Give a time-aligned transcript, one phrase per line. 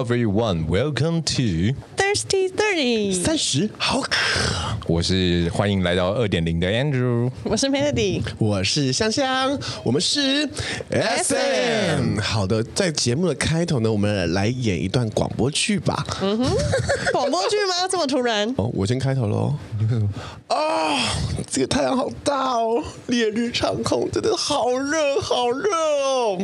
[0.00, 3.12] everyone, welcome to Thirsty Thirty。
[3.22, 4.16] 三十好渴，
[4.86, 10.48] 我是欢迎来到二点零的 Andrew，我是 Melody，我是香香，我们是
[10.88, 12.18] SM。
[12.18, 16.02] 好的，在节目的开头呢，我们来演一段广播剧吧。
[16.22, 16.46] 嗯哼，
[17.12, 17.86] 广播剧吗？
[17.90, 18.48] 这么突然？
[18.56, 19.54] 哦，我先开头喽。
[20.46, 20.98] 啊、哦，
[21.46, 26.38] 这个太阳好大哦，烈日长空，真的好热，好热哦。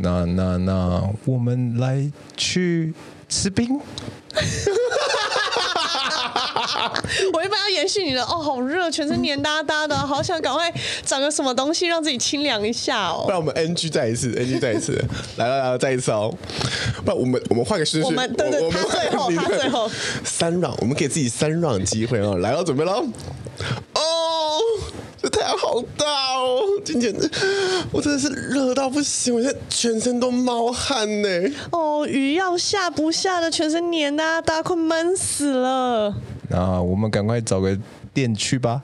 [0.00, 2.92] 那那那，我们来去
[3.28, 3.78] 吃冰。
[7.32, 10.72] 我一般要延续你的哦，好热，全身黏哒哒的，好想赶快
[11.04, 13.22] 找个什么东西让自己清凉一下哦。
[13.24, 15.02] 不然我们 NG 再一次，NG 再一次，
[15.36, 16.32] 来了来了，再一次哦。
[17.04, 19.90] 不然我们我们换个顺序，我们对对，他最后 他最后
[20.24, 22.36] 三 round，我们给自己三 round 机会哦。
[22.38, 23.04] 来了，准备喽。
[23.94, 24.60] 哦。
[25.22, 26.04] 这太阳好大
[26.36, 26.60] 哦！
[26.84, 27.14] 今天
[27.90, 31.28] 我真的是热到不行，我现在全身都冒汗呢。
[31.72, 36.14] 哦，雨要下不下的，全身黏哒哒，快闷死了。
[36.48, 37.76] 那我们赶快找个
[38.12, 38.82] 店去吧。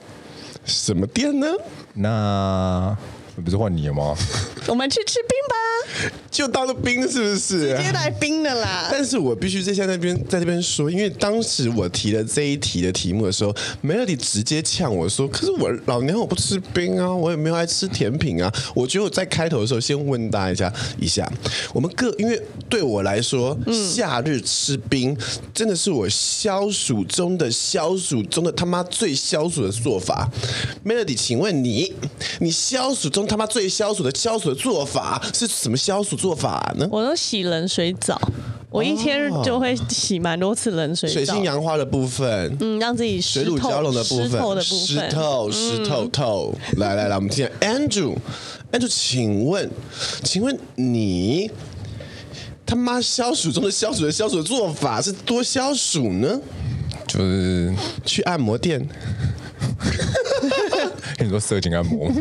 [0.65, 1.47] 什么店呢？
[1.93, 2.97] 那。
[3.41, 4.15] 不是换你了吗？
[4.67, 7.75] 我们去吃冰吧，就当了冰是不是？
[7.75, 8.87] 直接来冰的啦。
[8.91, 21.33] 但是我必须在现在那边在这边说，因为当时我提了这一题的题目的时候，Melody 直接呛我说：“可是我老娘我不吃冰啊，我也没有爱吃甜品啊。”我觉得我在开头的时候先问大家一下，一下
[21.73, 23.57] 我们各，因为对我来说，
[23.95, 25.17] 夏日吃冰
[25.53, 30.29] 真的是我消暑中的消暑中的他妈最消暑的做法。
[30.85, 31.93] Melody，请问你，
[32.39, 33.22] 你消暑中？
[33.25, 36.87] 他妈最消暑的消暑的做法是什么消暑做法呢？
[36.91, 38.19] 我都洗冷水澡，
[38.69, 41.13] 我一天就会洗蛮多次冷水澡。
[41.13, 46.55] 水性杨花的部分，嗯，让自己水乳交融的部分，湿透的部分，湿透湿透透。
[46.77, 49.69] 来来来，我们听 Andrew，Andrew，请问，
[50.23, 51.49] 请问你
[52.65, 56.39] 他妈消暑中的消暑的消暑的做法是多消暑呢？
[57.07, 57.73] 就是
[58.05, 58.87] 去按摩店。
[61.17, 62.11] 跟你说色情按摩，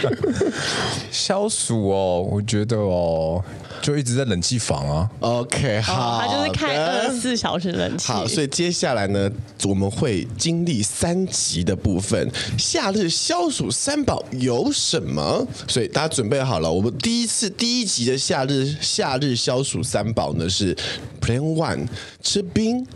[1.10, 3.42] 消暑哦，我觉得哦。
[3.80, 5.08] 就一直在冷气房啊。
[5.20, 8.06] OK，好，他就是开二十四小时冷气。
[8.08, 9.30] 好，所以接下来呢，
[9.64, 12.30] 我们会经历三集的部分。
[12.58, 15.46] 夏日消暑三宝有什么？
[15.68, 20.76] 所以大家准备好了，我们第一次第一集的夏日夏日消暑三宝呢是
[21.20, 21.86] Plan One
[22.22, 22.86] 吃冰。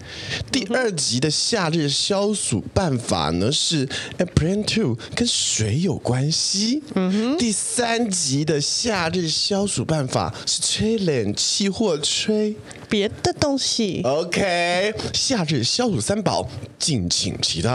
[0.50, 3.86] 第二集的夏日消暑办法呢是
[4.34, 6.82] Plan Two 跟水有关系。
[6.94, 7.38] 嗯哼。
[7.38, 10.71] 第三集的夏日消暑办法是。
[10.74, 12.56] 吹冷气或吹。
[12.92, 14.02] 别的东西。
[14.04, 16.46] OK，夏日消暑三宝，
[16.78, 17.72] 敬请期待。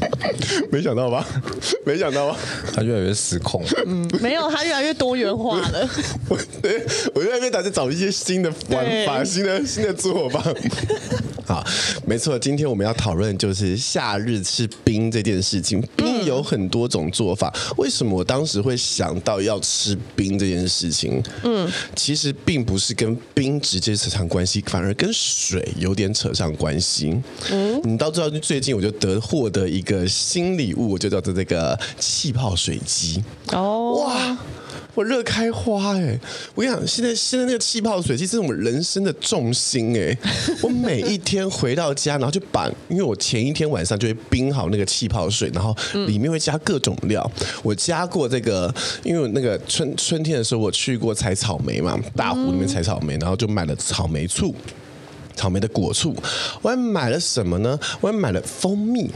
[0.72, 1.26] 没想到吧？
[1.84, 2.38] 没想到吧？
[2.74, 3.62] 他越来越失控。
[3.84, 5.86] 嗯，没有，他越来越多元化了。
[6.30, 6.38] 我
[7.14, 10.42] 我越来越打算找一些新的玩法，新的新的做法。
[11.44, 11.62] 好，
[12.06, 15.86] 没错，今天我们要讨论就是夏日吃冰这件事情。
[15.94, 21.22] 冰有很多种做法，为什么我当时会想到要吃冰这件事情？
[21.42, 27.20] 嗯，其实并不是跟冰直接扯上关系，反而跟水有点扯上关系。
[27.50, 33.22] 嗯，你到知道，最近我就得获得一个新礼物，我就叫做这个气泡水机。
[33.48, 34.38] 哦，哇！
[34.94, 36.18] 我热开花哎！
[36.54, 40.16] 我跟你讲，现在现在那个气泡水其实是我们人生的重心哎！
[40.62, 45.74] 我每一天回到家，然后就把，因为我前一天晚上就会冰好那个气泡水，然后
[46.06, 47.30] 里面会加各种料。
[47.62, 48.72] 我加过这个，
[49.02, 54.54] 因为那个春春天的时候我去过采草莓嘛，大湖里面采草莓，然后就买了草莓醋，
[55.34, 56.14] 草莓的果醋。
[56.60, 57.78] 我还买了什么呢？
[58.02, 59.10] 我还买了蜂蜜。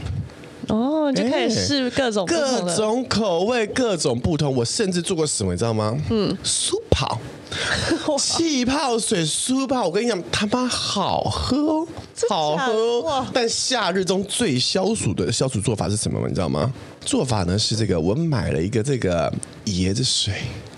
[0.67, 4.53] 哦，就可以试各种各种口味，各种不同。
[4.55, 5.97] 我甚至做过什么，你知道吗？
[6.09, 7.19] 嗯，苏跑，
[8.19, 9.85] 气泡水苏跑。
[9.85, 11.87] 我跟你讲，他妈好喝哦，
[12.29, 13.25] 好喝。
[13.33, 16.19] 但夏日中最消暑的消暑做法是什么？
[16.27, 16.73] 你知道吗？
[17.01, 19.31] 做法呢是这个，我买了一个这个
[19.65, 20.33] 椰子水。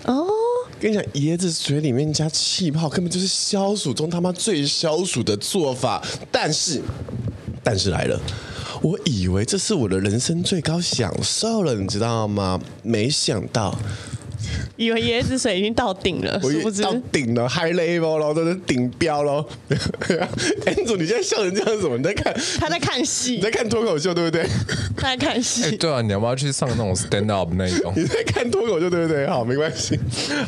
[0.06, 0.28] 哦，
[0.80, 6.00] 跟你讲，椰子水里面加气泡，根本就是消暑中他妈最消暑的做法。
[6.32, 6.80] 但是，
[7.64, 8.20] 但是来了。
[8.82, 12.60] 我以为这是我的人生最高享受了，你知道吗？
[12.82, 13.78] 没想到，
[14.78, 19.46] 以为椰子水已经到顶了，我已经到顶了，high level 了，都是顶标了。
[20.66, 21.98] Andrew，你现在笑成这样是什么？
[21.98, 22.34] 你在看？
[22.58, 24.48] 他在看戏，你在看脱口秀对不对？
[24.96, 25.64] 他在看戏。
[25.64, 27.92] 欸、对啊，你要不要去上那种 stand up 那一种？
[27.98, 29.28] 你在看脱口秀对不对？
[29.28, 30.00] 好，没关系。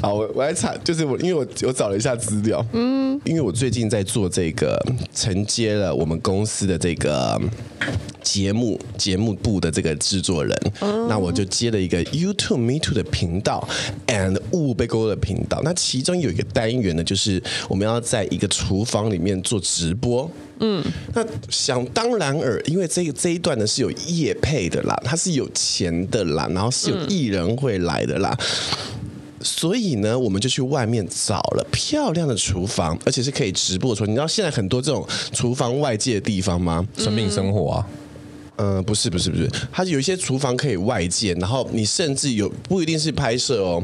[0.01, 4.81] 好，我我来查，就是我，因为我我找了一下资料，嗯，因为我最近在做这个
[5.13, 7.37] 承接了我们公司的这个。
[8.31, 13.67] 节目节目部的这个制作人，嗯、那我就接了一个 YouTube Me Too 的频道
[14.07, 15.59] ，and 物被勾的频道。
[15.65, 20.31] 那其中有一个单元呢，就是我们要在一个厨房里面做直播。
[20.61, 20.81] 嗯，
[21.13, 28.33] 那想当然尔，因为这个这一段呢是有业配的啦，它是有钱的啦，然后是有艺人会来的啦。
[28.39, 28.97] 嗯
[29.43, 34.07] 所以呢，我们就去外面找了漂亮的厨房，而且是可以直播出来。
[34.07, 36.87] 你知道现在很多这种厨房外界的地方吗？
[36.95, 37.87] 生命生活啊？
[38.61, 43.83] 嗯、呃，不是，不是，不是，它有一些厨房可以外借，然后你甚至有不一定是拍摄哦。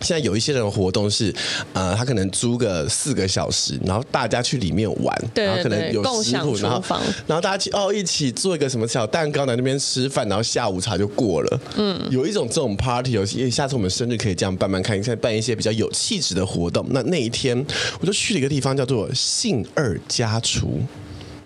[0.00, 1.34] 现在有一些人活动是，
[1.72, 6.82] 呃，他可能租个四个小时，然后大家去里面玩，对对对，然后可能有食谱，然后
[7.26, 11.60] 然后大家去哦一起做一个什么小蛋糕，在那边吃饭，然后下午茶就过了。
[11.76, 16.84] 嗯，有一种这种 party，有下次我们生日可以这样办办看，现在办一些比较有气质的活动。
[16.90, 17.56] 那那一天
[17.98, 20.80] 我就去了一个地方，叫做信二家厨。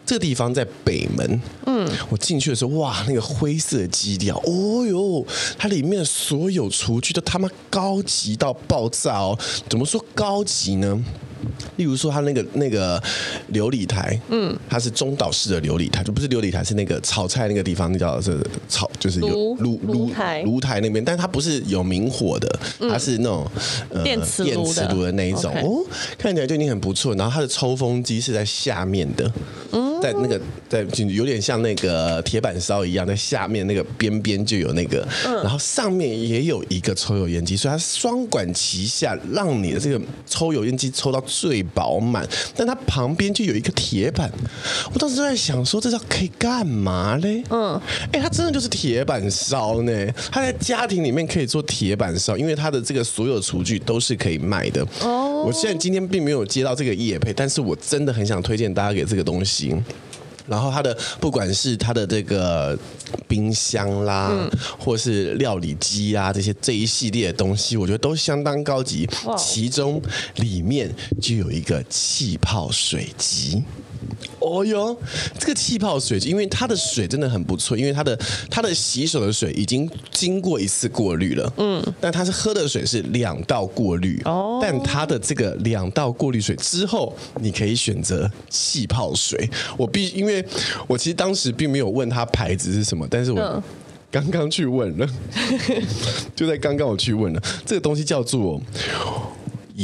[0.08, 5.22] 这个地方在北门，嗯，我进去的时候，哇，那个灰色基调，哦哟，
[5.58, 9.38] 它里面所有厨具都他妈高级到爆炸哦！
[9.68, 11.04] 怎么说高级呢？
[11.78, 13.00] 例如说，它那个那个
[13.52, 20.42] 琉璃台，嗯，它是中岛式的琉璃台，就不是琉璃台，是那个炒菜那个地方，那叫是炒，就是有炉炉台。
[20.42, 23.48] 炉台那边，但是它不是有明火的，它是那种、
[23.90, 25.54] 嗯呃、电磁电磁炉的那一种。
[25.62, 25.86] 哦，
[26.18, 27.14] 看起来就已经很不错。
[27.14, 29.32] 然后它的抽风机是在下面的，
[29.70, 41.22] 嗯，在那个在有点像那个铁板烧一样，在下面那个边边就有那个，嗯，然后上面也有一个抽油烟机，所以它双管齐下，让你的这个抽油烟机抽到。
[41.28, 42.26] 最饱满，
[42.56, 44.30] 但它旁边就有一个铁板，
[44.92, 47.42] 我当时就在想说，这叫可以干嘛嘞？
[47.50, 47.80] 嗯，
[48.12, 49.92] 哎，它真的就是铁板烧呢。
[50.30, 54.86] 它在家庭里面可以做铁板烧，因为它的这个所有厨具都是可以卖的。
[55.02, 59.74] 哦，我现在今天并没有接到这个业配，但是我真的很想推荐大家给这个东西。
[60.48, 62.76] 然后它的不管是它的这个
[63.26, 64.32] 冰箱啦，
[64.78, 69.08] 或是料理机啊，这些这一系列的东西，我觉得都相当高级。
[69.36, 70.00] 其中
[70.36, 70.90] 里面
[71.20, 73.62] 就有一个气泡水机。
[74.40, 74.96] 哦哟，
[75.38, 78.18] 这个气泡水机，因为它的水真的很不错，因为它的
[78.50, 89.48] 它的洗手的水已经经过一次过滤了，嗯，但它是喝的水是两道过滤，哦，但它的这个两道过滤水之后，你可以选择气泡水。
[89.76, 90.44] 我必因为
[90.86, 93.62] 我其实当时并没有问他牌子是什么，但是我
[94.10, 95.06] 刚刚去问了，
[96.34, 98.60] 就在刚刚我去问了，这个东西叫做。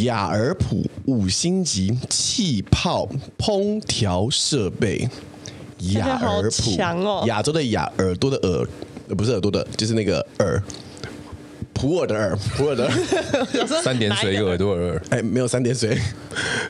[0.02, 3.08] 亚尔普五星级气泡
[3.38, 5.08] 烹调设备，
[5.92, 8.68] 雅尔普，亚洲的雅，耳朵的耳，
[9.16, 10.60] 不是耳朵的，就是那个耳，
[11.72, 15.96] 普洱的耳，普洱的耳， 三点水一个耳朵的耳，哎，没有三点水，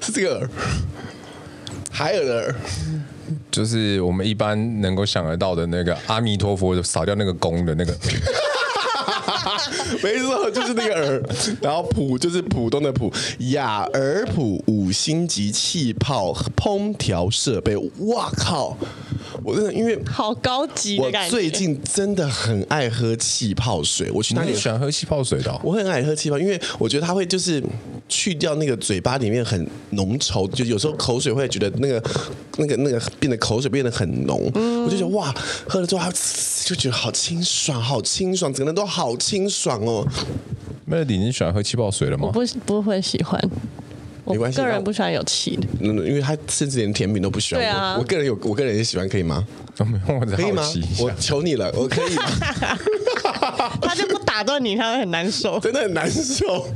[0.03, 0.51] 是这个耳，
[1.91, 2.55] 海尔的耳，
[3.51, 7.97] 就是我们一般能够想得到的那个阿弥陀佛扫掉那个弓的那个。
[10.03, 11.23] 没错，就是那个耳，
[11.61, 13.13] 然后普就是普通的普，
[13.51, 18.77] 雅尔普五星级气泡烹调设备，哇靠！
[19.45, 21.37] 我真的因为好高级的感觉。
[21.37, 25.61] 我最近真的很爱喝气泡水，我去哪里喜欢喝气泡水的哦？
[25.63, 27.63] 我很爱喝气泡，因为我觉得它会就是
[28.09, 32.03] 去掉那个嘴巴里面很浓稠，就有时候口水会觉得那个
[32.57, 35.35] 那个那个变得口水变得很浓，我就觉得哇，
[35.69, 36.11] 喝了之后它
[36.65, 40.07] 就觉得好清爽，好清爽，整个人都好清爽哦。
[40.89, 42.29] Melody，你喜欢喝气泡水了吗？
[42.29, 43.39] 我不不会喜欢。
[44.27, 47.63] 没关系，个人不喜欢有气的，嗯，因为他甚至连甜品都不喜欢。
[47.63, 49.47] 对啊，我个人有，我个人也喜欢，可以吗？
[49.79, 50.63] 没有，我在好奇，可以吗？
[51.01, 52.25] 我求你了，我可以吗？
[53.83, 56.67] 他就不打断你，他会很难受， 真的很难受。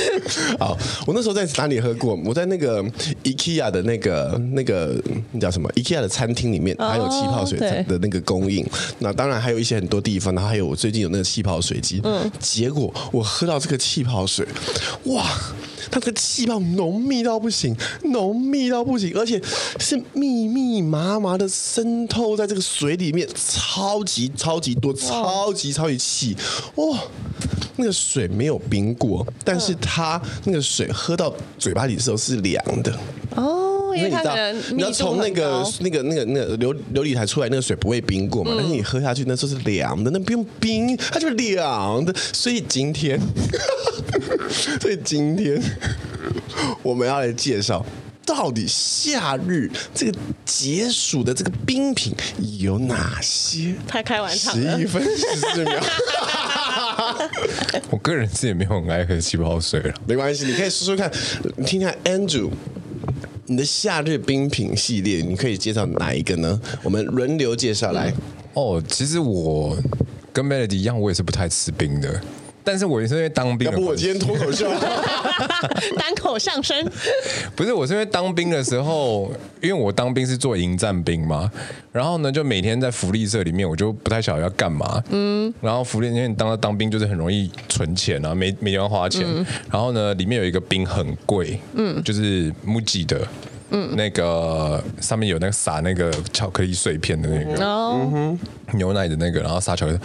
[0.58, 2.18] 好，我那时候在哪里喝过？
[2.24, 2.82] 我在那个
[3.24, 5.00] IKEA 的那个那个
[5.32, 8.66] 那叫什么？IKEA 的餐厅里面还有气泡水的那个供应。
[8.98, 12.00] 那当然还有一些很多地方，然后还有我最近有那个气泡水机。
[12.04, 14.46] 嗯，结果我喝到这个气泡水，
[15.04, 15.24] 哇！
[15.90, 19.40] 它这个气泡浓密到不行，浓密到不行，而且
[19.78, 26.36] 是密密麻麻的渗透在这个水里面，超级超级多，超级超级气，
[26.76, 26.98] 哇！
[27.80, 32.92] 那个水没有冰过，但是它那个水喝到嘴巴里的时候是凉的。
[33.36, 33.67] 哦，
[33.98, 34.34] 因为你知道，
[34.76, 38.52] 你要从那个那个那个那个琉琉璃台出来，那个水不会冰过嘛？
[38.56, 42.14] 但是你喝下去那时候是凉的，那不用冰，它就是凉的。
[42.32, 43.18] 所以今天。
[44.80, 45.60] 所以今天
[46.82, 47.84] 我们要来介绍，
[48.24, 50.12] 到底夏日这个
[50.44, 52.14] 解暑的这个冰品
[52.58, 53.74] 有哪些？
[53.86, 55.80] 太开玩笑了，十一分十四秒。
[57.90, 61.12] 我个人是也没有很爱喝气泡水了，没关系，你可以说说看，
[61.56, 62.50] 你听听 Andrew。
[63.50, 66.60] 你的夏日冰品系列，你可以介绍哪一个呢？
[66.82, 68.12] 我们轮流介绍来。
[68.52, 69.74] 哦，其实我
[70.34, 72.20] 跟 Melody 一样，我也是不太吃冰的。
[72.68, 74.68] 但是我也是因为当兵，要不我今天脱口秀，
[75.96, 76.76] 单口相声。
[77.56, 79.32] 不是，我是因为当兵的时候，
[79.62, 81.50] 因为我当兵是做营战兵嘛，
[81.90, 85.02] 然后呢，就每天在福利社里面，我就不太晓得要干嘛。
[85.08, 85.50] 嗯。
[85.62, 89.24] 然后福利，因为你当了当兵就是很容易存钱啊，没没地方花钱。
[89.26, 89.46] 嗯。
[89.72, 93.26] 然后呢，里面有一个兵很贵，嗯，就是 MUJI 的。
[93.70, 98.38] 嗯，那个上面有那个撒那个巧克力碎片的那个，嗯哼，
[98.76, 99.98] 牛奶的那个，然后撒巧克力，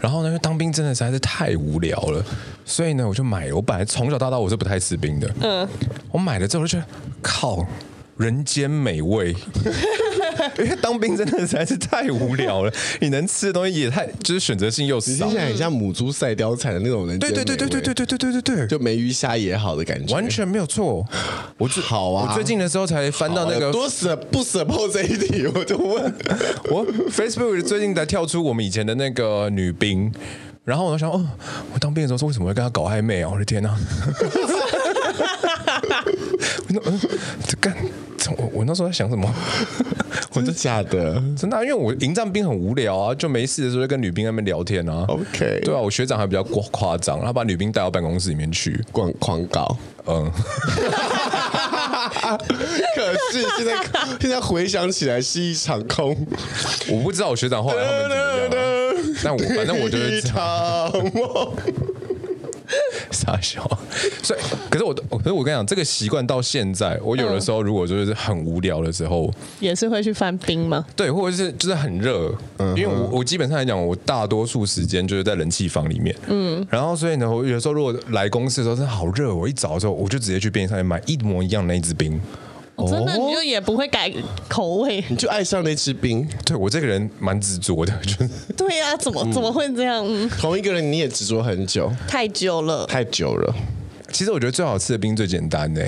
[0.00, 2.24] 然后呢，因为当兵真的实在是太无聊了，
[2.64, 3.52] 所以呢，我就买。
[3.52, 5.68] 我本来从小到大我是不太吃冰的，嗯，
[6.10, 6.86] 我买了之后就觉得
[7.22, 7.64] 靠，
[8.16, 9.34] 人间美味。
[10.58, 15.10] 因为当兵真的实在是太无聊了你能吃的东西也太就是选择性又少。
[15.10, 20.14] 你听起来很像母猪赛貂蝉的那种人对对对对对对对对对对对就没鱼虾也好的感觉。
[20.14, 21.04] 完全没有错
[21.58, 22.28] 我就好啊。
[22.28, 26.14] 我最近的时候才翻到那个多舍不舍破这一题我就问。
[26.70, 30.12] 我 facebook 最近在跳出我们以前的那个女兵
[30.64, 31.26] 然后我就想哦
[31.72, 33.30] 我当兵的时候说为什么会跟她搞暧昧啊？
[33.32, 33.76] 我的天呐
[37.46, 37.74] 这 干
[38.38, 39.28] 我我那时候在想什么？
[40.32, 41.22] 我真的假的？
[41.36, 45.04] 真的、啊，因为我营战兵很无聊啊，就没事的时候就跟女兵那边聊天啊。
[45.08, 49.76] OK，对啊，我学长还比较夸夸张，他把女兵带到办公室里面去狂狂搞。
[50.06, 50.30] 嗯，
[52.94, 53.74] 可是现在
[54.20, 56.14] 现在回想起来是一场空。
[56.88, 61.52] 我不知道我学长后来他们怎么样，但我反正我觉得一场梦。
[63.14, 63.62] 傻笑，
[64.22, 70.84] 所以可是我，可是我跟你讲，这个习惯到现在，我有的时候如果就是很无聊的时候，也是会去翻冰吗？
[70.96, 82.20] 对，或者是就是很热，嗯，因为我我基本上来讲，我大多数时间就是在冷气房里面，嗯，然后所以呢，我有时候如果来公司的时候真的好热，我一早的时候我就直接去便利商店买一模一样的那一支冰。
[82.76, 84.12] 哦、真的，你就也不会改
[84.48, 86.28] 口味，你就爱上那支冰。
[86.44, 88.28] 对，我这个人蛮执着的， 就是。
[88.56, 90.04] 对呀、啊，怎么怎么会这样？
[90.06, 93.54] 嗯、同一个人你也执着很久，太久了，太久了。
[94.10, 95.82] 其实我觉得最好吃的冰最简单的，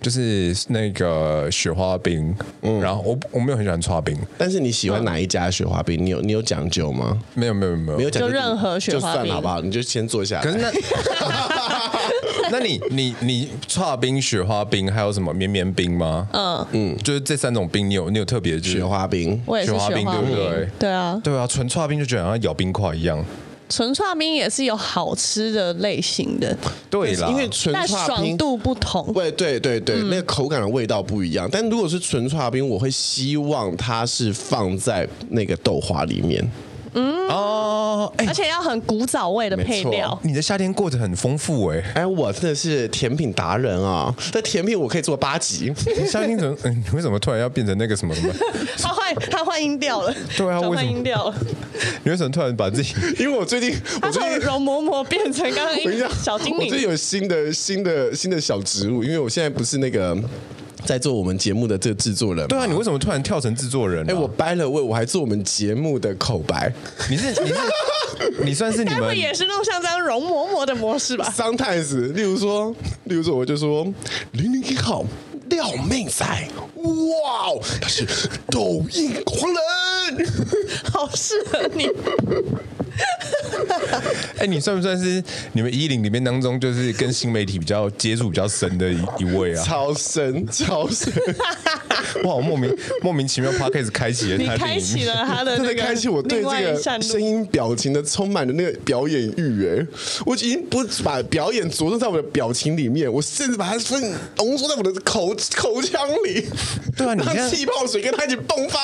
[0.00, 2.34] 就是那个雪花冰。
[2.62, 6.04] 嗯，然后我我没有很喜欢剉冰，但是你喜欢哪一家雪花冰？
[6.04, 7.18] 你有你有讲究吗？
[7.34, 9.60] 没有没有没有没有讲究，就任何雪花冰就算好不好？
[9.60, 10.40] 你就先坐下。
[10.40, 10.70] 可是那。
[12.48, 16.28] 那你你你剉冰、雪花冰还有什么绵绵冰吗？
[16.32, 20.68] 嗯嗯，就是这三种冰，你有你有特别雪花冰，我也是雪花冰，对不对？
[20.78, 23.24] 对啊，对啊，纯剉冰就觉得好像咬冰块一样。
[23.68, 26.56] 纯串冰也是有好吃的类型的，
[26.88, 31.48] 对啦，因为纯但爽度不同，对对对对，嗯、那个口感的味道不一样。
[31.50, 36.48] 但如果是纯串冰，我会希望它是放在那个豆花里面。
[36.96, 40.18] 嗯哦，而且要很古早味的配料。
[40.22, 44.14] 你的夏天过得很丰富哎，哎，我真的是甜品达人啊！
[44.32, 45.72] 这甜品我可以做八集。
[46.06, 46.56] 夏天怎么？
[46.64, 48.32] 嗯， 为什么突然要变成那个什么什么？
[48.78, 50.14] 他换他换音调了。
[50.36, 51.34] 对啊，换音调了。
[52.02, 52.94] 你为什么突然把自己？
[53.22, 56.64] 因为我最近，我最近容嬷嬷变成刚刚一个小精灵。
[56.64, 60.16] 我最近有新的新的新的小植物，因为我现在不是那个。
[60.86, 64.08] 在做我们节目的这个制作人，对啊，你为什么突然跳成制作人？
[64.08, 66.72] 哎，我掰了位，我还做我们节目的口白。
[67.10, 67.54] 你是你是
[68.44, 72.74] 你算是你们，也是弄像这样容嬷嬷的模式吧？Sometimes，例如说，
[73.04, 73.84] 例如说，我就说
[74.32, 75.04] 零零一号
[75.50, 76.24] 廖命仔，
[76.76, 78.06] 哇，他是
[78.50, 79.52] 抖音狂
[80.16, 80.28] 人，
[80.92, 81.90] 好适合你。
[84.36, 85.22] 哎、欸，你算不算是
[85.52, 89.64] 你们一零里面当中，就是跟新媒体比较接触比较深的一一位啊？
[89.64, 91.12] 超深，超深！
[92.24, 99.66] 哇，莫名莫名其妙 Podcast 开启了，你开启了他的，真的开启我对这个声音表情的充满了那个表演欲。
[99.66, 99.86] 哎，
[100.26, 104.00] 我已经不把表演着重在我的表情里面，我甚至把它分
[104.36, 106.46] 浓缩在我的口口腔里。
[106.96, 108.78] 对啊，你看气泡水跟他一起迸发，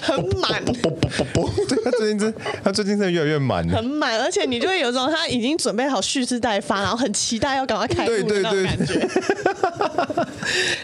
[0.00, 0.64] 很满。
[0.64, 9.08] 不不不不，对他最近真他最近真的越来越满，很满，而且你就会有一种他已经准备好蓄势待发，然后很期待要赶快开路的那种感觉。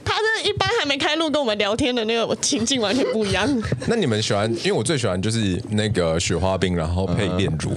[0.04, 3.47] 他这一般还没开路跟我们聊天的那个情境完全不一样。
[3.88, 4.49] 那你们喜欢？
[4.59, 7.73] 因为我最喜欢就是那个雪花冰，然后配炼乳。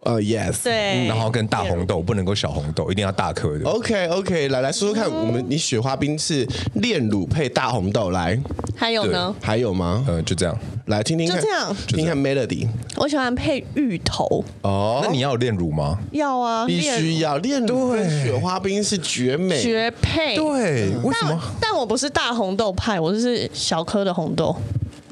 [0.00, 3.64] 呃、uh,，yes，对，然后跟大红豆不能够小红豆，一定要大颗的。
[3.64, 8.38] Okay, 来来说说看，我们你雪花冰是炼乳配大红豆来，
[8.76, 9.34] 还有呢？
[9.40, 10.04] 还有吗？
[10.06, 10.54] 呃，就这样，
[10.86, 12.68] 来听听看，就这样，听听看 Melody。
[12.96, 15.98] 我喜欢配芋头哦，那你要有炼乳吗？
[16.12, 17.92] 要啊，必须要炼乳。
[17.92, 20.36] 对，雪花冰是绝美绝配。
[20.36, 21.40] 对，为什么？
[21.60, 24.54] 但，但我不是大红豆派，我就是小颗的红豆。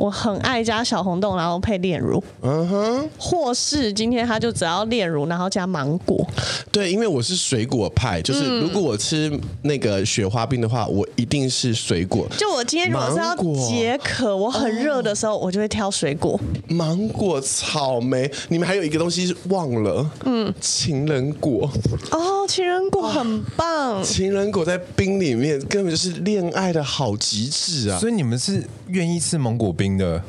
[0.02, 2.20] 我很爱加小红豆，然后配炼乳。
[2.40, 6.26] 嗯哼，或是今天他就只要炼乳，然后加芒果。
[6.72, 9.32] 对，因为我是水果派，就是如果我吃
[9.62, 12.26] 那个雪花冰的话，我一定是水果。
[12.36, 13.36] 就我今天如果是要
[13.68, 16.40] 解渴，我很热的时候，我就会挑水果。
[16.66, 21.70] 芒果、草莓，你们还有一个东西是忘了，嗯，情人果。
[22.10, 24.02] 哦，情人果很棒。
[24.02, 28.00] 情人果在冰里面根本就是恋爱的好极致啊！
[28.00, 30.22] 所以你们是愿意吃芒果冰的？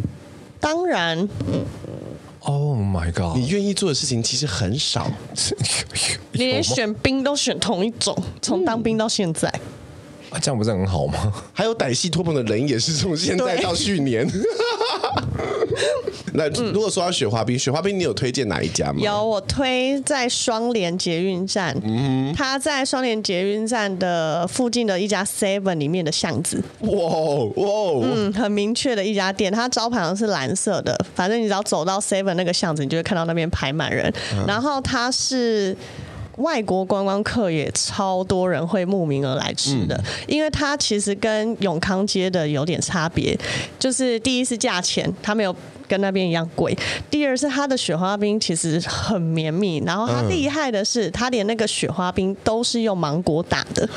[0.60, 1.28] 当然。
[2.40, 3.38] Oh my god！
[3.38, 5.10] 你愿意做的事情其实很少，
[6.34, 9.50] 你连选兵都选同一种，从当兵到现在，
[10.34, 11.32] 啊，这样不是很好吗？
[11.54, 14.28] 还有歹戏拖棚的人也是从现在到去年。
[16.36, 19.00] 那如果说到雪花冰，雪花冰你有推荐哪一家吗？
[19.00, 21.80] 有，我推在双连捷运站。
[21.84, 26.64] 嗯，他在双连捷运站的附近的一家 Seven 里面的巷子。
[26.80, 31.00] 哇哇，嗯，很明确的一家店，它招牌是蓝色的。
[31.14, 34.12] 反正你只要走到 Seven 那个巷子，你就会看到那边排满人。
[34.34, 35.78] 嗯、然后它是。
[36.38, 43.38] 外国观光客也超多人会慕名而来吃的，嗯、因为它其实跟永康街的有点差别，
[43.78, 45.56] 就是第一是价钱，它没有
[45.94, 46.74] 跟那边一样贵；
[47.12, 53.88] 第二是它的雪花冰其实很绵密，然后它厉害的是，它连那个雪花冰都是用芒果打的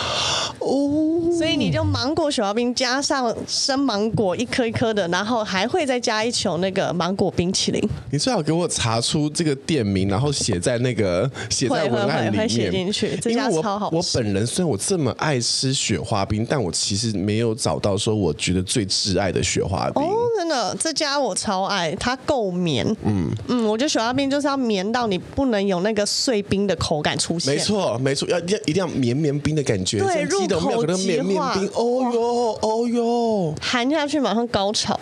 [0.59, 7.83] 哦，所以你就芒果雪花冰加上生芒果一颗一颗的，然后还会再加一球那个芒果冰淇淋。
[8.11, 12.27] 你最好给我查出这个店名，然后写在那个 写在文案。
[12.37, 13.97] 会写进去，这家超好吃。
[13.97, 20.03] 我本人虽然我这么爱吃雪花冰，但我其实没有找到说我觉得最挚爱的雪花冰。
[20.03, 22.85] 哦，真的，这家我超爱，它够绵。
[23.05, 27.55] 嗯嗯，我觉得雪花冰就是要绵到你不能有那个碎冰的口感出现。
[27.55, 29.99] 没错没错，要要一定要绵绵冰的感觉。
[30.01, 31.55] 对，入口即化。
[31.75, 34.99] 哦哟哦哟，含下去马上高潮。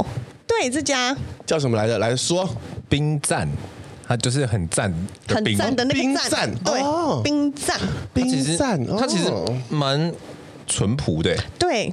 [0.46, 1.98] 对，这家叫什么来着？
[1.98, 2.48] 来说
[2.88, 3.48] 冰赞。
[4.06, 4.92] 它就是很赞，
[5.26, 6.78] 很赞的那个赞，对，
[7.22, 7.80] 冰赞，
[8.12, 9.32] 冰赞，它其实
[9.70, 10.12] 蛮
[10.66, 11.90] 淳朴的，对，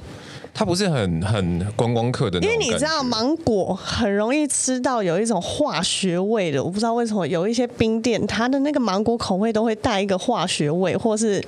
[0.54, 11.42] 它不是很很观光客的那，因为你知道芒果很容易吃到有一种化学味的，我不知道为什么有一些冰店它的那个芒果口味都会带一个化学味，或是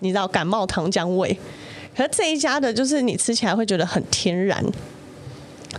[0.00, 1.36] 你知道感冒糖浆味，
[1.96, 4.64] 可是这一家的就是你吃起来会觉得很天然。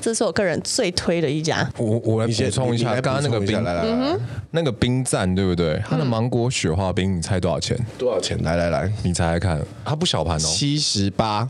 [0.01, 1.69] 这是我个人最推的一家。
[1.77, 3.83] 我我来补充一下，刚刚那个冰，来来
[4.49, 5.79] 那个冰站对不对？
[5.87, 7.77] 它的芒果雪花冰，你猜多少钱？
[7.97, 8.41] 多少钱？
[8.41, 11.47] 来来来，你猜猜看，它不小盘哦，七十八。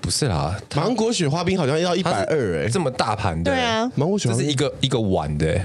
[0.00, 3.52] 不是啦，芒果雪花冰好像要一百二哎，这么大盘的。
[3.52, 5.60] 对啊，芒果雪花冰这是一个一个碗的，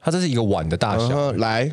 [0.00, 1.04] 它这是一个碗的大小。
[1.08, 1.70] Uh huh, 来。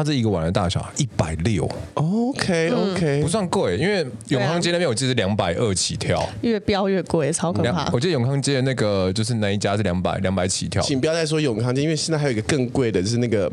[0.00, 7.90] 它这一个碗的大小一百六，OK OK，不算贵，因为永康街那边我记得是两百二起跳，越飙越贵，超可怕。
[7.92, 13.50] 我记得永康街的那个就是那一家是两百两百起跳，请不要再说永康街，因为现在还有一个更贵的，就是那个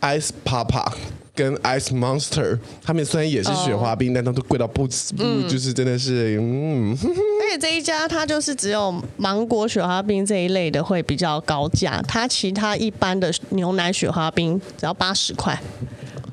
[0.00, 0.90] Ice Papa。
[1.34, 4.14] 跟 Ice Monster，他们虽然也是雪花冰，oh.
[4.14, 6.96] 但它都贵到不不，嗯、就是真的是，嗯。
[7.46, 15.56] 而且这一家它就是只有芒果雪花冰这一类的会比较高价，它其他一般的牛奶雪花冰只要八十块，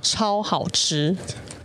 [0.02, 1.16] 超好吃。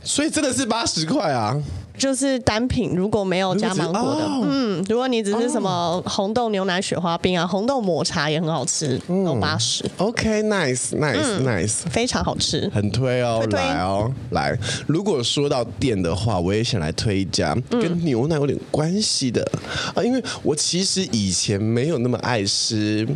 [0.05, 1.57] 所以真的是八十块啊。
[1.99, 9.85] 就是单品，如果没有加芒果的，哦、嗯，如果你只是什么红豆牛奶雪花冰啊，红豆抹茶也很好吃，都八十。
[9.99, 14.57] OK，nice，nice，nice，非常好吃，很推哦，推推来哦，来。
[14.87, 19.61] 如果说到店的话，我也想来推一家跟牛奶有点关系的、嗯、
[19.97, 23.07] 啊，因为我其实以前没有那么爱吃。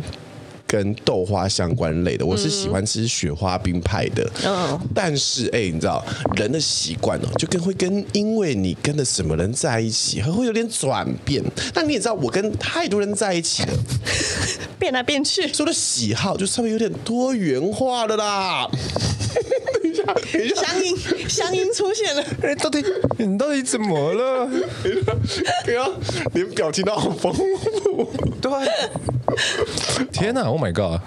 [0.73, 4.27] 跟豆花相关类的，我是喜欢吃雪花冰派的。
[4.43, 6.03] 嗯，但是哎、欸，你知道
[6.35, 11.43] 人的习惯哦，就跟会跟因为你跟的什么人在一起，还会有点转变。
[11.71, 13.73] 但你也知道，我跟太多人在一起了，
[14.79, 18.67] 变来变去，说的喜好就稍微有点多元化的啦。
[20.55, 22.21] 乡音，乡音出现了。
[22.41, 22.83] 哎、欸，到底
[23.17, 24.49] 你到底怎么了？
[25.65, 25.87] 对啊，
[26.33, 28.11] 连表情都好丰富。
[28.41, 28.51] 对。
[30.11, 31.01] 天哪！Oh my god！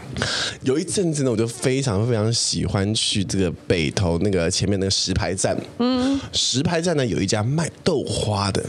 [0.62, 5.56] 有一阵子呢，我就非常非常喜欢去这个北投那个前面那个石牌站。
[5.78, 8.64] 嗯，石牌站呢有一家卖豆花的，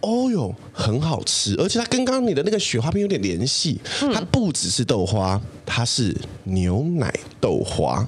[0.00, 3.78] 哦哟，很好吃，而且它跟刚刚你的那个雪花冰有点联系。
[4.12, 8.04] 它不只是豆花，它是牛奶豆花。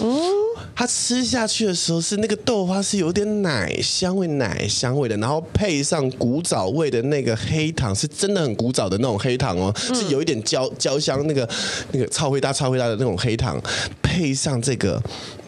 [0.00, 0.18] 嗯。
[0.78, 11.48] 它吃下去的时候是那个豆花是有点奶香味、奶香味的，然后配上古早味的那个黑糖，是真的很古早的那种黑糖哦，是有一点焦焦香，那个
[11.90, 13.60] 那个超会大超会大的那种黑糖，
[14.00, 15.02] 配上这个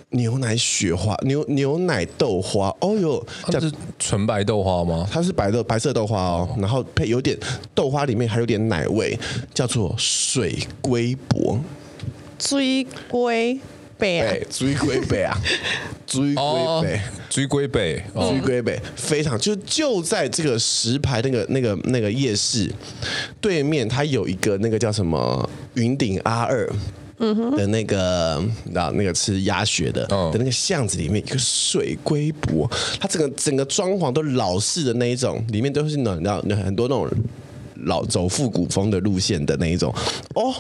[0.09, 5.09] 牛奶雪花，牛牛奶豆花，哦哟，这是纯白豆花吗？
[5.13, 7.39] 它是白豆白色豆花哦，然后配有点
[7.73, 9.17] 豆花里面还有点奶味，
[9.55, 11.57] 叫做水龟粿。
[12.41, 13.61] 水龟
[14.01, 15.39] 粿，水龟粿啊，
[16.09, 19.39] 水龟粿，水龟粿，水龟粿，非常。
[19.39, 22.73] 就就在这个石牌那个那个那个夜市
[23.41, 26.69] 对面，它有一个那个叫什么云顶阿二。
[27.23, 32.67] 嗯哼，的那个，那那个吃鸭血的，的那个巷子里面一个水龟博，
[32.99, 37.07] 它整个整个装潢都老式的那一种，里面都是那那很多那种。
[37.85, 39.95] 老走复古风的路线的那一种
[40.35, 40.55] 哦，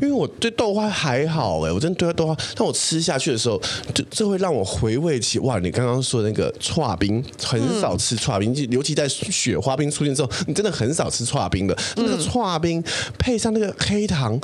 [0.00, 3.60] 因为我对豆花还好哎，我真的对豆花，但我吃下去的时候，
[3.94, 11.76] 就这会让我回味起哇，你刚刚说的那个串冰，很少吃串冰，尤其在雪花冰出现之后，你真的很少吃串冰的。
[11.96, 12.82] 那个串冰
[13.18, 14.38] 配上那个黑糖，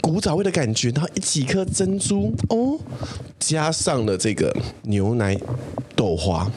[0.00, 2.78] 古早味的感觉，然后一几颗珍珠哦，
[3.38, 5.38] 加上了这个牛奶
[5.94, 6.50] 豆花。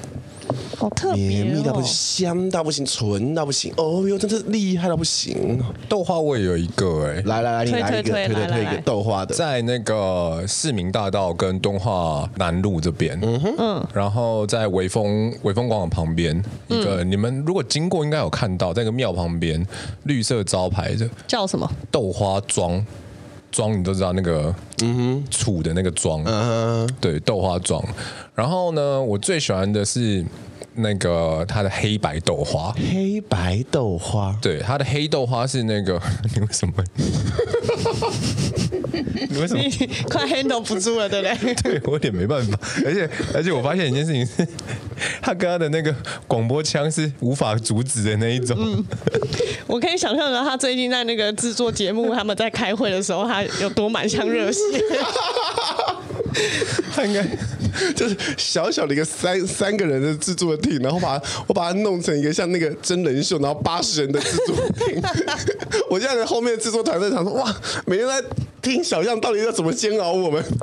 [0.78, 5.60] 好特别、哦，绵密到不行，香到不行，纯到不行，哦哟，真的是厉害到不行。
[5.90, 19.66] 豆花我也有一个哎、欸，来来来，你来一个，推推推一个豆花的，在那个市民大道跟东化南路这边，嗯哼，嗯，然后在微风微风广场旁边一个，嗯、你们如果经过应该有看到，在一个庙旁边
[20.04, 21.70] 绿色招牌的叫什么？
[21.90, 22.86] 豆花庄
[23.52, 27.84] 庄，你都知道那个，嗯哼，楚的那个妆，嗯哼，对，豆花妆。
[28.36, 30.26] 然后呢，我最喜欢的是。
[30.80, 36.00] 那个它的黑白豆花，黑白豆花，对，它的黑豆花是那个，
[36.36, 36.74] 你为什么？
[39.30, 39.62] 你为什么？
[40.10, 41.54] 快 handle 不住了，对不对？
[41.80, 44.48] 对，我有点没办法，而且而且我发现一件事情是，
[45.22, 45.94] 他跟他的那个
[46.28, 48.58] 广播腔是无法阻止的那一种。
[48.60, 48.84] 嗯，
[49.68, 54.60] 我可以想象到他最近在那个制作节目，他们在开会的时候，他有多满腔热血。
[56.94, 57.26] 他应该
[57.96, 65.02] 就是小小的一个三三个人的制作的 team，然后把我把它弄成一个像那个真人秀，然后八十人的制作 team。
[65.90, 68.24] 我现在在后面制作团队想说，哇，每天在
[68.62, 70.44] 听小样到底要怎么煎熬我们。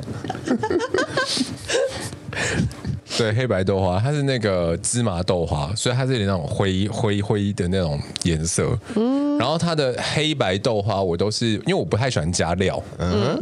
[3.17, 8.77] 对，黑白豆花，它是那个芝麻豆花，所以它是有点那种灰灰灰的那种颜色。
[8.95, 12.83] 嗯，然后它的黑白豆花，我都是因为我不太喜欢加料。
[12.97, 13.41] 嗯。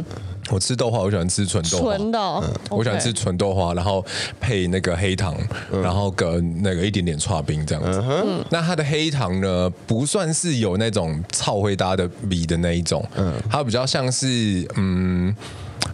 [0.50, 1.96] 我吃豆花，我喜欢吃纯豆花。
[1.96, 4.04] 纯的，嗯、我喜欢吃纯豆花，然后
[4.38, 5.34] 配那个黑糖，
[5.72, 8.02] 嗯、然后跟那个一点点刨冰这样子。
[8.06, 15.34] 嗯、那它的黑糖呢，不算是有那种超会搭的米的那一种，嗯，它比较像是嗯，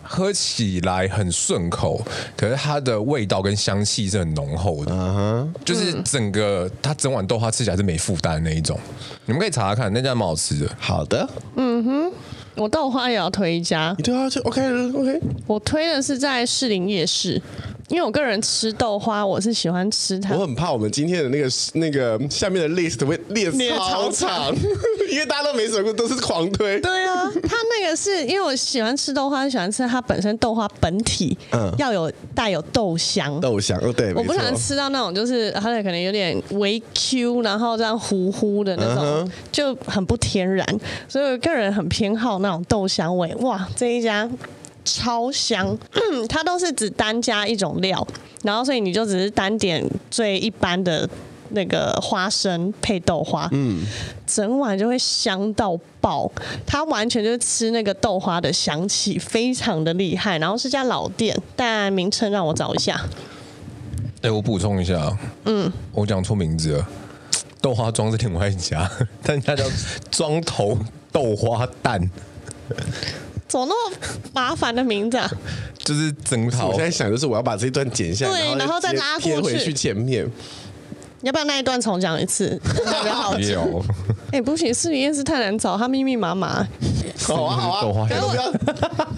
[0.03, 2.05] 喝起来很顺口，
[2.37, 8.77] 可是它的味道跟香气是很浓厚的，嗯哼，就是整个它整碗豆花吃起来是没负担的那一种。
[9.27, 10.69] 你们可以查查看，那家蛮好吃的。
[10.79, 12.13] 好的，嗯哼。
[12.57, 14.61] 我豆花也要推一家，你对啊，就 OK
[14.93, 15.21] OK。
[15.47, 17.41] 我推的是在士林夜市。
[17.91, 20.35] 因为我个人吃豆花，我是喜欢吃它。
[20.35, 24.55] 我很怕我们今天的那个那个下面的 list 会列超长，
[25.11, 26.81] 因为大家都没什么，都是狂推。
[26.81, 33.41] 对啊，它那个是因为我喜欢吃豆花，喜欢吃它本身豆花本体，嗯，要有带有豆香。
[33.41, 40.65] 豆香，对，我不喜欢吃到那种就是它的可能有点微 Q，然后这样糊糊的那种，嗯、就很不天然。
[41.09, 43.35] 所以我个人很偏好那种豆香味。
[43.41, 44.31] 哇，这一家。
[44.85, 45.77] 超香，
[46.29, 48.07] 它都是只单加一种料，
[48.43, 51.09] 然后所以你就只是单点最一般的
[51.51, 53.85] 那个花生配豆花，嗯，
[54.27, 56.31] 整碗就会香到爆。
[56.67, 60.39] 它完全就是吃那个豆花的香气，非常的厉害。
[60.39, 62.95] 然后是家老店，但名称让我找一下。
[64.23, 66.89] 哎、欸，我补充一下，嗯，我讲错名字了，
[67.61, 68.91] 豆花庄是另外一家，
[69.23, 69.65] 但它叫
[70.11, 70.79] 庄头
[71.11, 72.11] 豆花蛋。
[73.51, 73.97] 怎么那么
[74.33, 75.29] 麻烦的名字啊？
[75.83, 76.69] 就是整套。
[76.69, 80.25] 我现在想就是，我要把这一段剪下来，对，然后再拉贴回去前面。
[81.23, 82.59] 要不要那一段重讲一次？
[83.13, 83.85] 好久。
[84.31, 86.67] 哎，不行，士林夜市太难找，它密密麻麻。
[87.27, 88.09] 好啊，好啊。
[88.09, 88.53] 不要，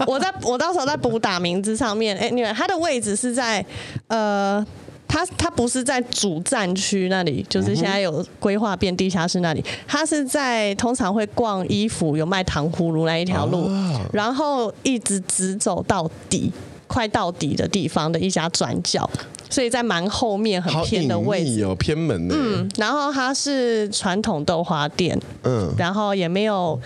[0.07, 2.17] 我在我到时候在补打名字上面。
[2.17, 3.63] 哎，你看它的位置是在
[4.07, 4.65] 呃。
[5.13, 9.63] 它它不是在主战区那里，就是现在有规划变地下室那里。
[9.87, 13.69] 它是在通常会逛衣服、有卖糖葫芦那一条路，
[14.11, 16.51] 然后一直直走到底，
[16.87, 19.07] 快到底的地方的一家转角，
[19.51, 22.35] 所以在蛮后面很偏的位置，有偏门的。
[22.35, 26.81] 嗯，然后它是传统豆花店，嗯，然后也没有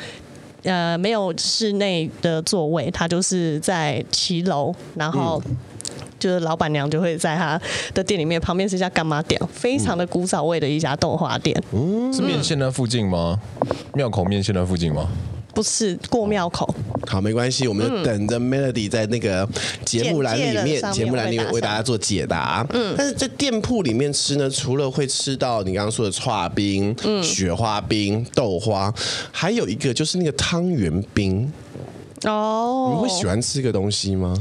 [0.64, 5.42] 呃没有室内的座位，它就是在骑楼，然后。
[6.20, 7.60] 就是老板娘就会在她
[7.94, 11.56] 的店里面，旁边是一家干妈店，非常的古早味的一家豆花店。
[11.72, 13.40] 嗯，是面线那附近吗？
[13.94, 15.08] 庙口面线那附近吗？
[15.54, 16.72] 不是，过庙口。
[17.08, 19.48] 好，没关系，我们就等着 Melody 在那个
[19.84, 22.64] 节目栏里面，节目栏里面为大家做解答。
[22.74, 28.94] 嗯，但是在店铺里面吃呢，除了会吃到你刚刚说的串冰、嗯、雪花冰、豆花，
[29.32, 31.52] 还有一个就是那个汤圆冰。
[32.28, 34.36] 哦，你会喜欢吃一个东西吗？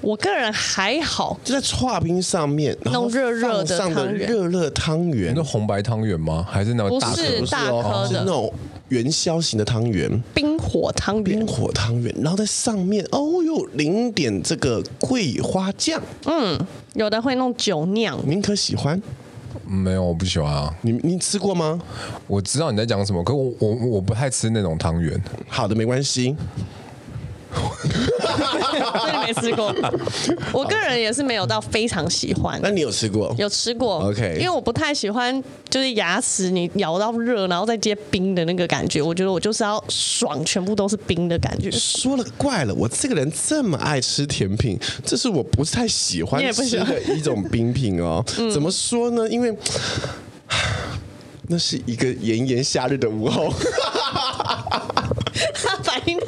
[0.00, 6.46] 我个人还好，就在剉冰上面弄热热的汤圆，热热汤圆，那红白汤圆吗？
[6.48, 7.16] 还是那种大颗？
[7.38, 8.52] 不是大颗的，是那种
[8.88, 16.58] 元宵型的汤圆，冰火汤圆，冰火汤圆，然后在上面哦哟淋点这个桂花酱，嗯，
[16.94, 19.00] 有的会弄酒酿，您可喜欢？
[19.66, 20.74] 没有，我不喜欢啊。
[20.82, 21.78] 你你吃过吗？
[22.26, 25.20] 我知道你在讲什么，可我我我不太吃那种汤圆。
[25.46, 26.34] 好的，没关系。
[28.98, 29.74] 所以没吃过，
[30.52, 32.58] 我个人也是没有到非常喜欢。
[32.62, 33.34] 那你有吃过？
[33.38, 34.36] 有吃过，OK。
[34.38, 39.00] 因为我不太喜欢，就是牙齿你咬到热，然后再接冰的那个感觉。
[39.02, 41.70] 我觉得我就是要爽，全部都是冰的感觉。
[41.70, 48.24] 说了怪了，我这个人这么爱吃甜品，这是我不太喜欢吃的一种冰品哦。
[48.52, 49.28] 怎么说呢？
[49.28, 49.56] 因为
[51.48, 53.52] 那是一个炎炎夏日的午后。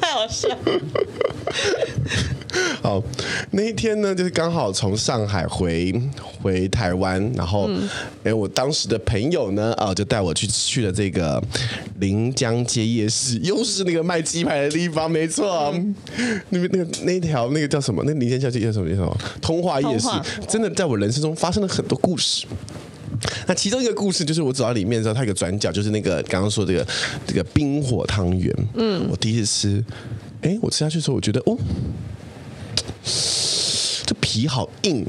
[0.01, 0.49] 太好笑。
[2.83, 3.01] 好，
[3.53, 5.95] 那一天呢，就是刚好从上海回
[6.43, 7.69] 回台湾，然后，
[8.25, 11.41] 哎、嗯，我当时的朋友呢，啊，就带我去去了这个
[12.01, 15.95] 临江街夜市，又是那个卖鸡排的地方，没错，嗯、
[16.49, 18.03] 那边那个那条那个叫什么？
[18.05, 18.89] 那临江街叫什么？
[18.91, 19.17] 叫什么？
[19.41, 20.09] 通化夜市，
[20.49, 22.47] 真的在我人生中发生了很多故事。
[23.47, 26.87] 那其中一个故事就是我走到里面的时候，它有个转角，就是那个刚刚说这个
[27.27, 28.55] 这个冰火汤圆。
[28.75, 29.85] 嗯，我第一次吃，
[30.43, 31.57] 哎，我吃下去的时候，我觉得哦，
[34.05, 35.05] 这皮好硬。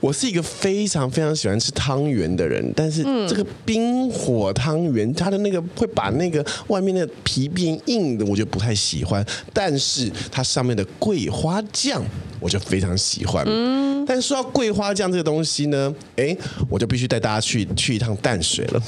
[0.00, 9.24] 我是一个非常非常喜欢吃汤圆的人，但是这个冰火汤圆，它的那个会把那个外面的皮变硬的，我就不太喜欢。
[9.52, 12.02] 但是它上面的桂花酱，
[12.40, 13.44] 我就非常喜欢。
[13.46, 16.36] 嗯，但是说到桂花酱这个东西呢，哎，
[16.68, 18.82] 我就必须带大家去去一趟淡水了。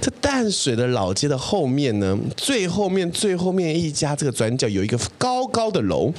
[0.00, 6.12] 这淡水的老街的后面呢，最后面最后面一家这个转角有一个高高的楼。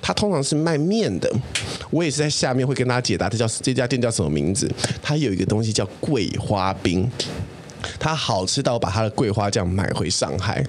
[0.00, 1.30] 他通常是卖面的，
[1.90, 4.70] 我也是在下面会跟大家解答，这叫这家店叫什么名字？
[5.02, 7.10] 它有一个东西叫桂花冰，
[7.98, 10.64] 它好吃到把它的桂花酱买回上海，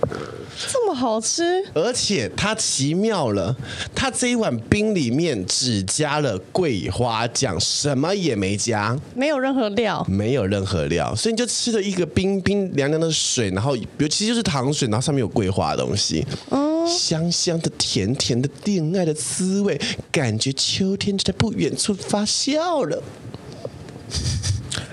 [0.67, 3.55] 这么好吃，而且它奇妙了，
[3.95, 16.69] 它这一碗冰里面只加了桂花酱，什么也没加，没有任何料，没有任何料，所以你就吃了一个冰冰凉凉的水，然后尤其就是糖水，然后上面有桂花的东西，嗯。
[16.87, 19.79] 香香的、甜甜的恋爱的滋味，
[20.11, 23.03] 感觉秋天就在不远处发酵了。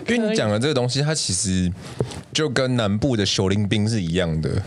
[0.07, 1.73] 因为你讲的这个东西，它其实
[2.35, 4.63] 就跟南部的小林冰是一样的。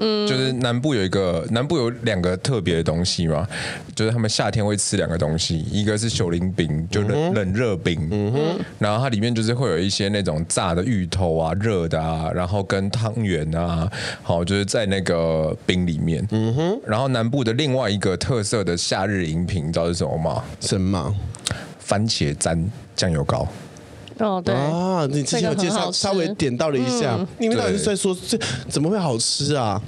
[0.00, 3.46] 嗯，就是南部有一个，南部有两个特别的东西嘛，
[3.94, 8.38] 就是他们夏天会吃两个东西，一个是秀林饼，就冷冷热饼，嗯哼，
[8.78, 13.90] 然后它里面就是会有一些那种炸的芋头啊，热的啊，然后跟汤圆啊，
[14.22, 20.42] 好，就是在那个饼里面，嗯哼，然后南部的另外一个特色的夏日饮品，你知道是什么吗？
[20.60, 21.14] 什么？
[21.78, 23.46] 番茄沾酱油膏。
[24.24, 29.80] 哦，对啊，你之前有介绍，稍微点到了一下，你们到底是在说这怎么会好吃啊？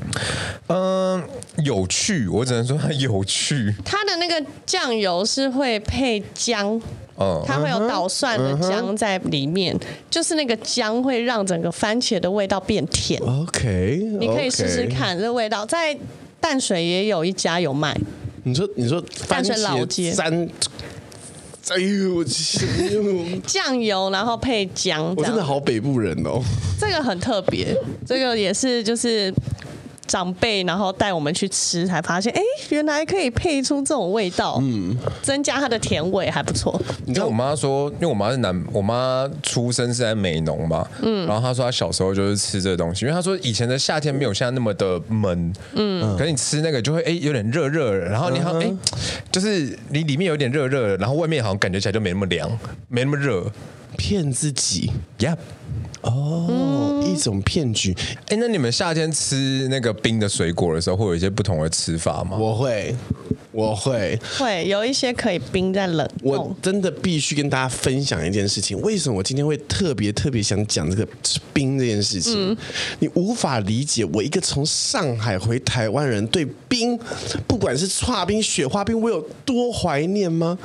[0.68, 1.22] 嗯，
[1.64, 3.74] 有趣，我只能说它 有趣。
[3.84, 6.80] 它的那个酱油是会配姜，
[7.18, 9.78] 嗯，它会有捣蒜的姜在里面，
[10.10, 13.20] 就是那个姜会让整个番茄的味道变甜。
[13.22, 15.96] OK，你可以试试看这味道，在
[16.40, 17.96] 淡水也有一家有卖。
[18.44, 20.48] 你说，你说淡水老街沾。
[21.68, 22.24] 哎呦，
[23.46, 26.42] 酱油，然后配姜，我真的好北部人哦。
[26.78, 27.74] 这个很特别，
[28.06, 29.32] 这个也是就是
[30.12, 36.78] 长辈然后带我们去吃，才发现，哎，原来可以配出这种味道，嗯，增加它的甜味还不错。
[37.06, 48.70] 你知道我妈说，因为我妈是南，我妈出生是在美浓嘛，嗯，然后她说她小时候就是吃这个东西，因为她说以前的夏天没有现在那么的闷，嗯，可是你吃那个就会哎有点热热，然后你好像哎。
[49.30, 52.50] 就是你里面有点热热，然后外面好像感觉起来就没那么凉，
[52.88, 53.50] 没那么热，
[53.96, 55.38] 骗自己，Yep，
[56.02, 57.94] 哦，嗯、一种骗局。
[58.28, 62.36] 哎，那你们夏天吃那个冰的水果的时候，会有一些不同的吃法吗？
[62.36, 62.94] 我会。
[63.54, 66.08] 我会会有一些可以冰在冷。
[66.22, 68.80] 我真的必须跟大家分享一件事情。
[68.80, 71.06] 为什么我今天会特别特别想讲这个
[71.52, 72.50] 冰这件事情？
[72.50, 72.56] 嗯、
[73.00, 76.98] 你无法理解我一个从上海回台湾人对冰，
[77.46, 80.58] 不管是刨冰、雪花冰，我有多怀念吗？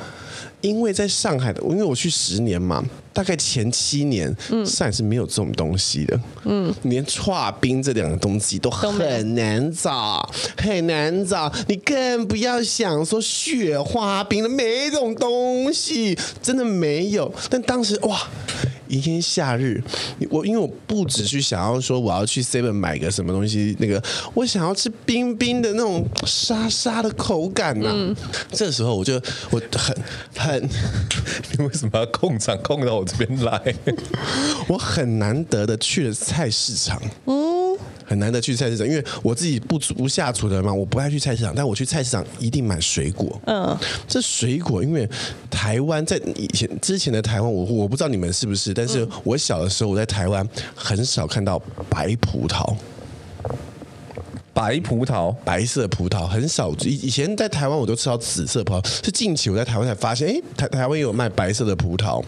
[0.62, 17.32] 因为在上海的，因为我去十年嘛，大概前七年，嗯，上海是没有这种东西的，嗯，连剉冰这两个东西都很难找，很难找，你更不要想说雪花冰了，没这种东西，真的没有。
[17.48, 18.28] 但当时哇。
[18.88, 19.82] 一天夏日，
[20.30, 24.02] 我因为我不只是想要说我要去 Seven 买个什么东西，那个
[24.34, 27.92] 我想要吃冰冰的那种沙沙的口感呐、啊。
[27.94, 28.16] 嗯、
[28.50, 29.14] 这时候我就
[29.50, 29.96] 我很
[30.36, 30.68] 很，
[31.58, 33.74] 你为什么要控场控到我这边来？
[34.68, 37.00] 我很难得的去了菜市场。
[37.26, 37.57] 嗯。
[38.08, 41.52] 很难得去菜市场，因为我自己不不下厨的人嘛，我不爱去菜市场。
[41.54, 43.38] 但我去菜市场一定买水果。
[43.44, 43.76] 嗯，
[44.08, 45.08] 这水果，因为
[45.50, 51.58] 台湾在以前之前的台湾，我我不知道你们是不是，但是我小的时候我在台湾很少看到
[51.90, 52.74] 白葡萄。
[54.54, 56.72] 白葡萄，白色葡萄很少。
[56.80, 62.20] 以以前在台湾我都吃到紫色葡萄，是近期我在台湾才发现，哎，台台湾也有卖白色的葡萄。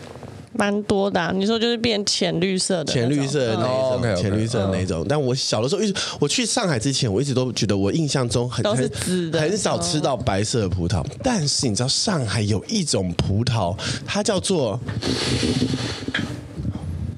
[0.52, 5.06] 蛮多的、啊，你说就是变浅绿色的，浅绿色的那种，浅绿色的那种。
[5.08, 11.04] 但我小的时候一直，我去上海之前，我一直都觉得我印象中很都是紫的，很少吃到白色的葡萄。
[11.22, 14.78] 但是你知道上海有一种葡萄，它叫做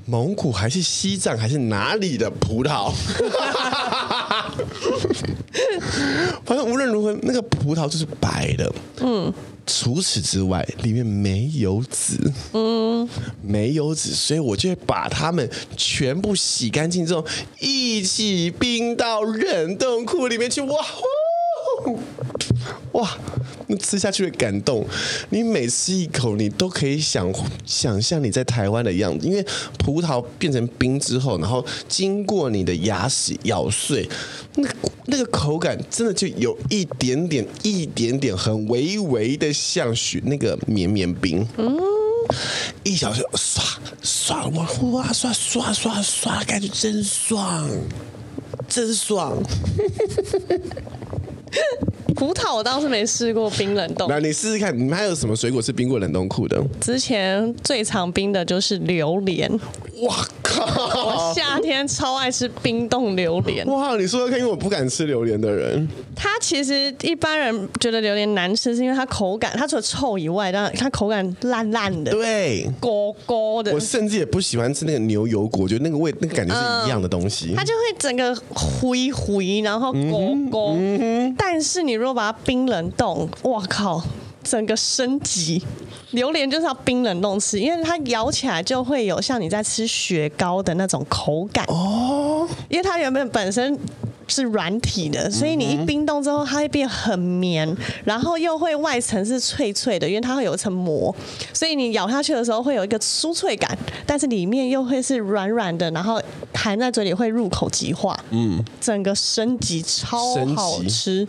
[0.04, 2.92] 蒙古还是西藏还是哪里的葡萄？
[6.44, 8.70] 反正无论如何，那个葡萄就是白的。
[9.00, 9.32] 嗯。
[9.66, 13.08] 除此之外，里面没有籽，嗯，
[13.42, 17.24] 没有籽，所以我就会把它们全部洗干净之后，
[17.60, 20.60] 一起冰到冷冻库里面去。
[20.60, 20.84] 哇，哇，
[23.66, 24.86] 那吃下去的感动，
[25.30, 27.32] 你每吃一口，你都可以想
[27.64, 29.44] 想象你在台湾的样子，因为
[29.78, 34.08] 葡萄变成冰之后，然后经过你的牙齿咬碎，
[34.56, 34.74] 那个。
[35.06, 41.44] 那个口感真的就有一点点、一点点很微微的像许那个绵绵冰。
[41.58, 41.76] 嗯，
[42.84, 43.64] 一小时刷
[44.00, 47.68] 刷哇哇刷刷刷刷，感觉真爽，
[48.68, 49.42] 真爽。
[52.14, 54.06] 葡萄我倒是没试过冰冷冻。
[54.08, 56.62] 那你试试看，你们还有什么水果是冰过冷冻库的？
[56.80, 59.50] 之前最常冰的就是榴莲。
[60.02, 60.64] 哇靠！
[61.06, 63.64] 我夏天超爱吃冰冻榴莲。
[63.66, 65.88] 哇，你说说看，因为我不敢吃榴莲的人。
[66.14, 73.72] 它其实一般人觉得榴莲难吃，是因为它口感，它除了臭以外，但它口感烂烂的，对，勾勾的。
[73.72, 77.52] 我甚至也不喜欢吃那个牛油果，我觉得那个味，那个感觉是一样的东西。
[77.52, 80.74] 嗯、它就会整个灰灰，然后勾勾。
[80.76, 84.00] 嗯嗯、但是你如果把它冰冷冻，哇靠！
[84.44, 85.62] 整个升级，
[86.12, 92.48] 榴莲就是要冰冷冻吃，因为它咬起来就会有像你在吃雪糕的那种口感哦。
[92.68, 93.76] 因为它原本本身
[94.28, 101.14] 是软体的，所以你一冰冻之后，它会变很绵，然后又会外层是脆脆的，因为它会有一层膜，
[101.52, 106.20] 所以你咬下去的时候会有一个酥脆感，但是里面又会是软软的，然后
[106.54, 108.18] 含在嘴里会入口即化。
[108.30, 111.26] 嗯，整个升级超好吃。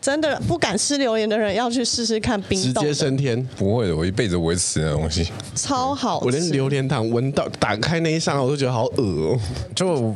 [0.00, 3.42] 真的不敢吃榴莲的人要去试试看冰冻，直接升天。
[3.56, 6.26] 不会的，我一辈子不会吃那东西，超好吃。
[6.26, 9.40] 我连榴莲糖闻到打开那一刹那，我都觉得好恶哦。
[9.74, 10.14] 就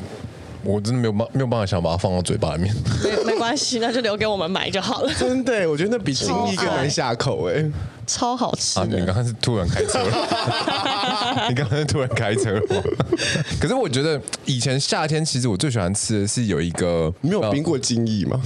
[0.64, 2.74] 我真的没有办没有办法想把它放到嘴巴里面。
[3.02, 5.12] 没没关系，那就留给我们买就好了。
[5.14, 7.64] 真的，我觉得那比精液更难下口哎，
[8.06, 8.78] 超好吃。
[8.78, 11.46] 啊，你刚刚是突然开车了？
[11.48, 12.82] 你刚刚是突然开车了吗？
[13.60, 18.40] 可是我觉得以前夏天其实我最喜欢吃的是有一个，没有冰过精液吗？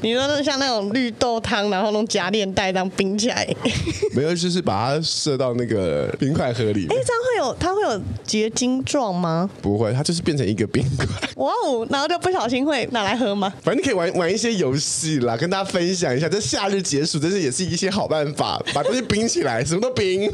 [0.00, 3.46] 你说那像那种绿豆汤，然后弄夹链袋这样冰起来，
[4.14, 6.86] 没有，就是把它射到那个冰块盒里。
[6.88, 9.48] 哎，这样会有它会有结晶状吗？
[9.60, 11.06] 不会，它就是变成一个冰块。
[11.36, 13.52] 哇哦，然后就不小心会拿来喝吗？
[13.62, 16.28] 反正你可以玩玩一些游戏啦，跟大家分享一下。
[16.28, 20.30] 这夏日解暑，这是也是一些好办法，把东西冰起来，什么都冰。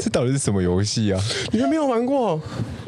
[0.00, 1.20] 这到底是什么游戏啊？
[1.52, 2.40] 你们没有玩过？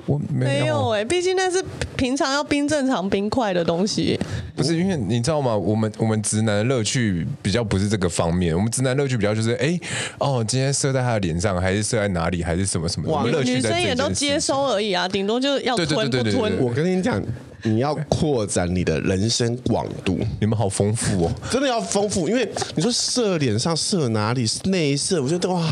[0.09, 1.63] 我没有哎、欸，毕竟那是
[1.95, 4.19] 平常要冰正常冰块的东西。
[4.57, 5.55] 不是因为你知道吗？
[5.55, 9.81] 我们我们直男的乐趣比较不是这个方面，我们直男乐趣比较就是哎、欸、
[10.19, 13.13] 哦，今天射在他的脸上，还是射在哪里，还是什么什么？
[13.13, 13.45] 哇我们。
[13.45, 16.59] 女生也都接收而已啊，顶多就是要吞不吞。
[16.59, 17.23] 我跟你讲，
[17.65, 22.29] 你要扩展你的人生广度，你们好丰富哦，真的要丰富。
[22.29, 24.47] 因为你说射脸上射哪里？
[24.65, 25.71] 内射，我觉得哇。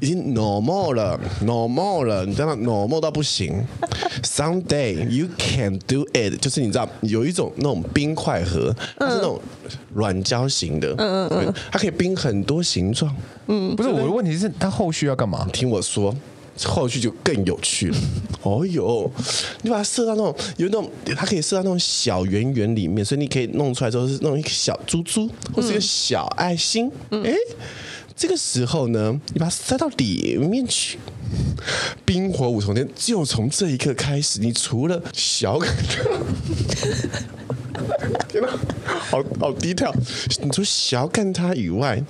[0.00, 3.64] 已经 normal 了，normal 了，你知道吗？normal 到不行。
[4.22, 9.40] Someday you can do it，就是你知道有一种那种冰块盒，它是那种
[9.94, 13.14] 软胶型的，嗯嗯嗯，它可以冰很多形状。
[13.46, 15.46] 嗯，不是我的问题是，它后续要干嘛？
[15.52, 16.14] 听我说。
[16.62, 17.96] 后续就更有趣了。
[18.42, 19.10] 哦哟，
[19.62, 26.88] 你把它设到那种有那种，它可以设到那种小圆圆里面，所以你可以弄出来之后是弄一个小珠珠，或是一个小爱心。
[26.88, 27.34] 哎、嗯欸，
[28.20, 30.98] 这个时候呢，你把它塞到里面去，
[32.04, 34.40] 冰火五重天就从这一刻开始。
[34.40, 35.58] 你除了小，
[38.28, 38.48] 天哪，
[38.84, 39.90] 好好低调。
[40.42, 42.04] 你除了小看他以外。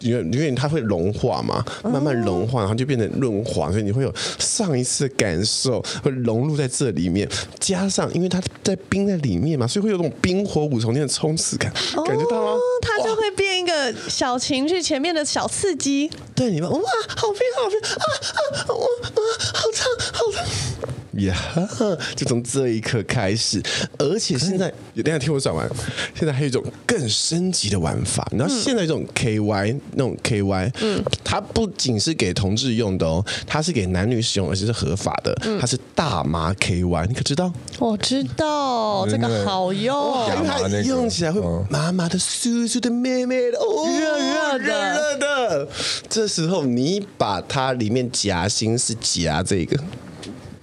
[0.00, 7.28] 因为因为它会融化嘛，慢慢融化，然后就变成润滑，所以你会有上一次的感受会融入在这里面。
[7.58, 11.72] 加上因为它在冰在里面嘛，所以会有种冰火五重天的冲刺感，
[12.06, 12.60] 感觉到吗？
[12.82, 16.10] 它就会变一个小情绪前面的小刺激。
[16.34, 16.78] 对，你们哇，
[17.16, 19.20] 好冰好冰啊啊，哇啊，
[19.54, 20.95] 好烫好烫。
[21.24, 23.62] 呀，yeah, 就从这一刻开始，
[23.98, 25.68] 而且现在，有等下听我讲完。
[26.14, 35.34] 现在还有一种更升级的玩法，你知道现在这种 KY 那种 KY，嗯，它不仅是给同志用的哦，它是给男女使用，而且是合法的。
[35.60, 37.52] 它是大麻 KY，你可知道？
[37.78, 41.40] 我知道这个好用，因为它用起来会
[41.70, 45.68] 麻麻的、酥酥的、妹妹的、哦，热热的、热热的。
[46.08, 49.78] 这时候你把它里面夹心是夹这个。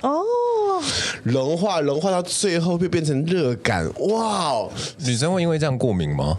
[0.02, 0.22] 哦，
[1.24, 4.68] 融化融化到最后会变成热感，哇！
[5.06, 6.38] 女生会因为这样过敏吗？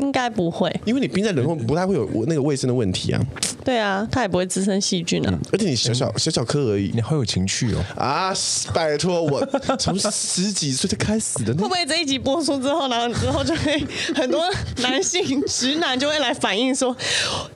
[0.00, 3.20] 应该不会，因为你冰在冷冻不太会有那个卫生的问题啊。
[3.62, 5.38] 对啊，它也不会滋生细菌啊。
[5.52, 7.84] 而且你小小小小颗而已，你好有情趣哦。
[7.94, 8.32] 啊，
[8.72, 9.44] 拜托我
[9.78, 11.52] 从十几岁就开始的。
[11.54, 13.78] 会不会这一集播出之后，然后之后就会
[14.14, 14.42] 很多
[14.78, 16.96] 男性直男就会来反映说，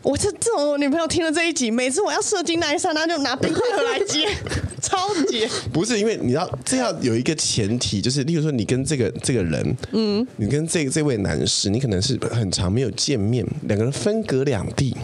[0.03, 4.28] 我这这种我女朋友听了这一集，每次我要射精那一刹那就拿冰块盒来接，
[4.82, 5.49] 超级。
[5.72, 12.18] 不是因为你要这要有一个前提，就是例如说你跟这个这个人，嗯，你跟这这位男士，你可能是。
[12.35, 14.97] 很长没有见面，两个人分隔两地，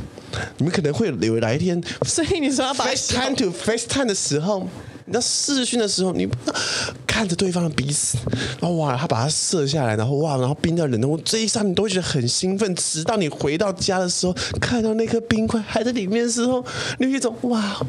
[0.59, 4.67] 你们可能会有来一天，所以你说要把 FaceTime to FaceTime 的时候，
[5.07, 6.29] 你在视讯的时候，你
[7.07, 8.19] 看着对方的鼻子，
[8.61, 16.65] 然后哇，他把它射下来，然后哇，然后冰掉冷冻，这一刹你都会觉得很兴奋，直到你回到家的时候，看到那颗冰块还在里面的时候，
[16.99, 17.81] 你有一种哇。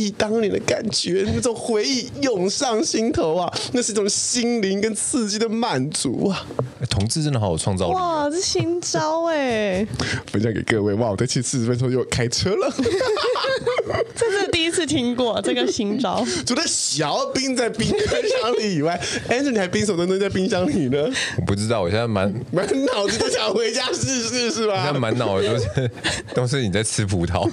[0.00, 6.46] 忆当年的感觉，那种回忆涌上心头啊，那是一种心灵跟刺激的满足啊！
[6.90, 9.86] 同志真的好有创造力，哇，这新招哎！
[10.30, 12.72] 分享给各位，哇，我在去四十分钟就开车了，
[14.14, 16.24] 这是第一次听过这个新招。
[16.46, 21.08] 除了小冰在冰箱里以外，Andrew 你还冰什么东西在冰箱里呢？
[21.38, 24.84] 我不知道，我现在满满脑子都想回家试试，是吧？
[24.84, 25.90] 现在满脑子都是
[26.34, 27.48] 都是你在吃葡萄，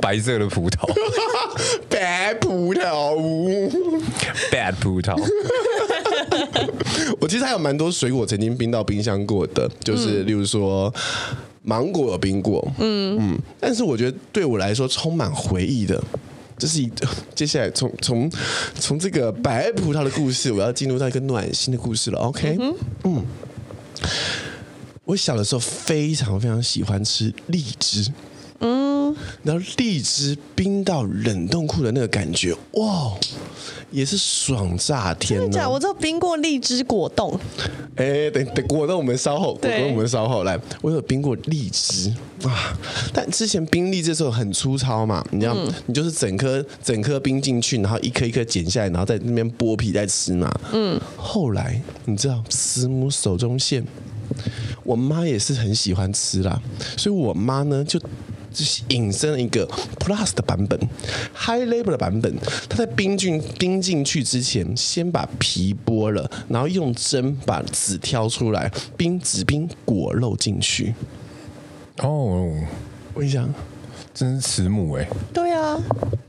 [0.00, 0.59] 白色的葡萄。
[0.60, 0.86] 葡萄，
[1.88, 3.16] 白葡萄
[4.50, 5.16] ，bad 葡萄。
[7.18, 10.92] 我其实还有蛮多水果曾经冰到冰箱过的，就是例如说
[11.62, 13.38] 芒果有冰过，嗯嗯。
[13.58, 16.02] 但是我觉得对我来说充满回忆的，
[16.58, 16.92] 这是一
[17.34, 18.30] 接下来从从
[18.78, 22.18] 从这个白葡萄的故事，我要进入到一个暖心的故事了。
[22.20, 23.24] OK，嗯，嗯，
[25.04, 28.12] 我小的时候非常非常喜欢吃荔枝。
[28.60, 33.12] 嗯，然后荔枝冰到冷冻库的那个感觉，哇，
[33.90, 35.40] 也是爽炸天！
[35.40, 35.68] 真的？
[35.68, 37.38] 我知道冰过荔枝果冻。
[37.96, 40.58] 哎，等等，果冻我们稍后，果冻我们稍后来。
[40.82, 42.12] 我有冰过荔枝
[42.44, 42.78] 啊，
[43.12, 50.52] 但之前冰荔枝的时候很粗糙嘛，你知道，嗯、你就是整颗整颗冰进去，然后一颗一颗剪下来，然后在那边剥皮再吃嘛。
[50.72, 53.82] 嗯，后来你知道，慈母手中线，
[54.84, 56.60] 我妈也是很喜欢吃啦，
[56.98, 57.98] 所以我妈呢就。
[58.52, 59.66] 就是引申了一个
[59.98, 60.78] plus 的版本
[61.34, 62.34] ，high Label 的版本。
[62.68, 70.94] 它在冰进冰进去之前，先把皮剥了，然后用针把籽挑出来，冰籽冰果肉进去。
[71.98, 72.50] 哦，
[73.14, 73.52] 我跟你讲，
[74.14, 75.08] 真是慈母哎。
[75.32, 75.78] 对啊，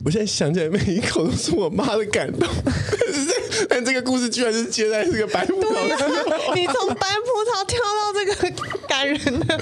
[0.05, 2.47] 我现在想起来每一口都是我妈的感动。
[3.69, 6.09] 但这个故事居然是接在这个白葡萄上，
[6.55, 8.34] 你从白葡萄跳到这个
[8.88, 9.59] 感人的。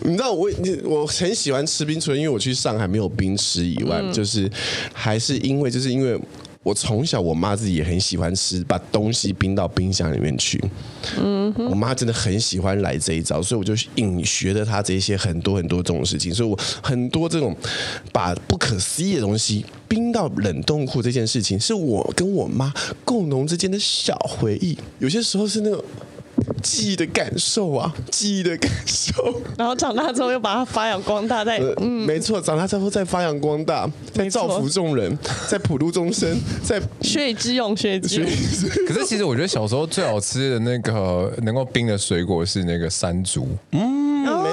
[0.00, 0.50] 你知道我
[0.84, 4.50] 我很喜欢吃冰，除了因为我去上海没有冰吃以外，嗯、就是
[4.92, 6.20] 还是因为就是因为
[6.64, 10.60] 我从小我妈自己也很喜欢吃，把东西冰到冰箱里面去。
[11.18, 17.54] 嗯，我妈真的很喜欢来这一招，所以我就隐学了她这些很多很多这种事情，所以我很多这种
[18.10, 22.72] 把不可思议的东西冰到冷冻库这件事情，是我跟我妈
[23.04, 24.76] 共同之间的小回忆。
[24.98, 25.84] 有些时候是那种。
[26.62, 29.42] 记忆的感受啊，记忆的感受。
[29.56, 35.16] 然后长大之后又把它发扬光大，在、呃、嗯，没错，长大之后再发扬光大，在造福众人，
[35.48, 38.30] 在普度众生，在学以致用，学以致用。
[38.86, 43.48] 可是其实我觉得小时候最好吃的那个能够冰的水果是那个山竹。
[43.72, 44.04] 嗯。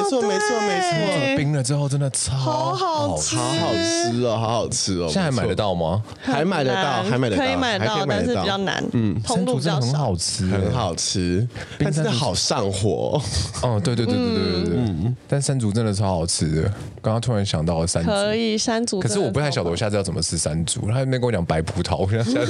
[0.01, 1.37] 没错，没错，没错。
[1.37, 5.07] 冰了之后真的超好好吃，好好吃哦，好好吃哦。
[5.07, 6.01] 现在还买得到吗？
[6.21, 8.83] 还买得到，还买得到，可以买得到，但是比较难。
[8.93, 9.81] 嗯，通路比较。
[9.81, 11.47] 很好吃，很好吃，
[11.79, 13.19] 但真的好上火。
[13.63, 14.73] 哦，对对对对对对对。
[14.75, 16.61] 嗯，但山竹真的超好吃的。
[17.01, 18.99] 刚刚突然想到了山竹，可以山竹。
[18.99, 20.87] 可是我不太晓得我下次要怎么吃山竹。
[20.87, 22.45] 他还没跟我讲白葡萄，我现在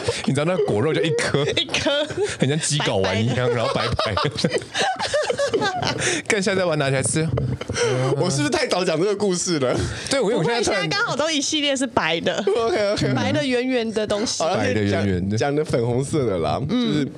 [0.26, 2.04] 你知道那果肉就一颗一颗，
[2.38, 4.30] 很像鸡睾丸一样，然后白白的。
[6.26, 7.26] 看下次把它拿起来吃。
[8.16, 9.74] 我是不是太早讲这个故事了？
[10.10, 16.60] 对，我因为我现在刚好都一系列是白的，OK OK，白的圆圆的东西，白的圆圆的，讲的粉红色的啦。
[16.68, 17.08] 就是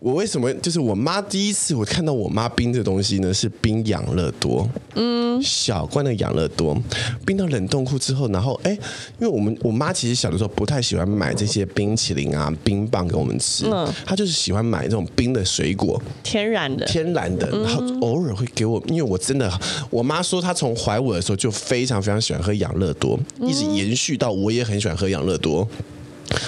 [0.00, 0.52] 我为什么？
[0.54, 6.80] 就是我妈第一次我看到我妈冰的东西呢，是冰养乐多，嗯，小罐的养乐多，
[7.24, 8.72] 冰到冷冻库之后，然后哎，
[9.18, 19.50] 因为我们我妈其实小的时候不太喜欢买这些冰淇淋啊、冰棒给我们吃，嗯，她就是喜欢买这种冰的水果，天然的，天然的，然后偶尔会给我，因为我真的，
[19.90, 25.68] 我妈说她从怀我的时候就非常非常喜欢喝养乐多，一直延续到我也很喜欢喝养乐多。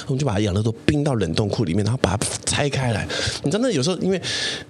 [0.07, 3.07] 我们就把养乐多冰到冷冻库里面，然后把它拆开来。
[3.45, 4.21] 你知道那有时候因为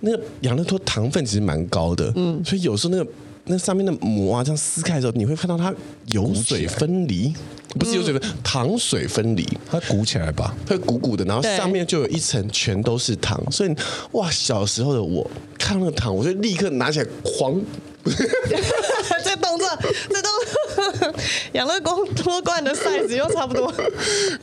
[0.01, 3.11] 那个养乐多糖分其实蛮高的，嗯，所以有时候那个
[3.45, 5.75] 那上面的膜啊这样撕开的时候，你会看到它
[6.09, 7.33] 油水分离，
[7.79, 13.41] 不是油水分，糖水分离，它鼓起来吧，会鼓鼓的，然后上面就有一层全都是糖。
[13.51, 13.75] 所以
[14.13, 17.61] 哇，小时候的我看那个糖，我就立刻拿起来狂。
[18.09, 19.69] 这动作，
[20.09, 20.58] 这动作，
[21.53, 23.73] 养乐多罐的 size 又差不多，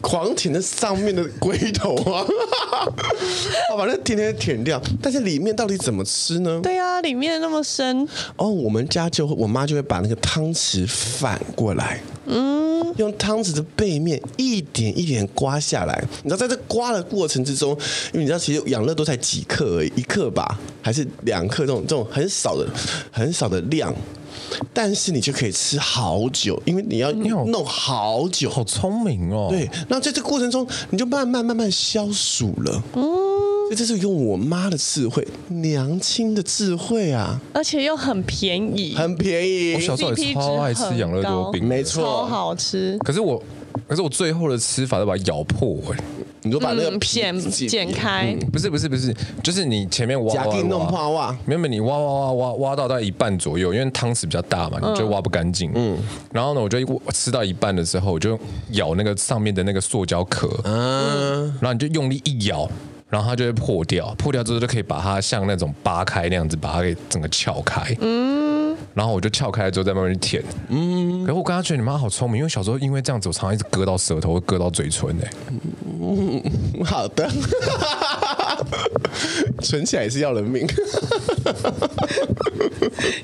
[0.01, 2.25] 狂舔那上面的龟头啊，
[3.69, 4.81] 好把那甜甜舔掉。
[5.01, 6.59] 但是里面到底怎么吃呢？
[6.61, 8.07] 对啊，里面那么深。
[8.35, 16.03] 哦，我们家就会，我妈就会把那个汤匙反过来，嗯，用汤匙的背面一点一点刮下来。
[16.23, 17.71] 你知道，在这刮的过程之中，
[18.13, 21.65] 因为你知道，其实养乐多才几克而已，一克吧，还是两克？
[21.65, 22.67] 这种这种很少的、
[23.11, 23.93] 很少的量。
[24.73, 28.49] 但是你就可以吃好久，因为你要弄好久。
[28.49, 29.47] 好聪明哦！
[29.49, 32.83] 对，那在这个过程中，你就慢慢慢慢消暑了。
[32.93, 37.39] 嗯，所以这是用我妈的智慧，娘亲的智慧啊！
[37.53, 39.73] 而且又很便宜，很便宜。
[39.75, 42.97] 我小时候也超爱吃养乐多冰，没错，超好吃。
[42.99, 43.41] 可是我，
[43.87, 45.99] 可是我最后的吃法都把它咬破哎。
[46.45, 55.71] 你就把那个片剪开，不是不是不是，就是你前面挖挖挖，没有没有，你挖挖挖挖挖到大概一半左右，因为汤匙比较大嘛，你就挖不干净。
[55.73, 55.97] 嗯，
[56.31, 56.77] 然后呢，我就
[57.11, 58.39] 吃到一半的时候，我就
[58.73, 62.69] 咬那个上面的那个塑胶壳，嗯，然后你就用力一咬，
[63.09, 67.81] 然后它就会破掉，破掉之后就可以把它像那种扒开那样子，把它给整个撬开。
[68.01, 68.44] 嗯，
[68.95, 70.43] 然后我就撬开之后再慢慢去舔。
[70.69, 75.31] 嗯，可是我刚刚觉得你妈好聪明，因为小时候因为这样子，我常常一直割到舌头，会割到嘴唇哎。
[76.01, 76.41] 嗯，
[76.83, 77.29] 好的，
[79.61, 80.65] 存起来也是要人命。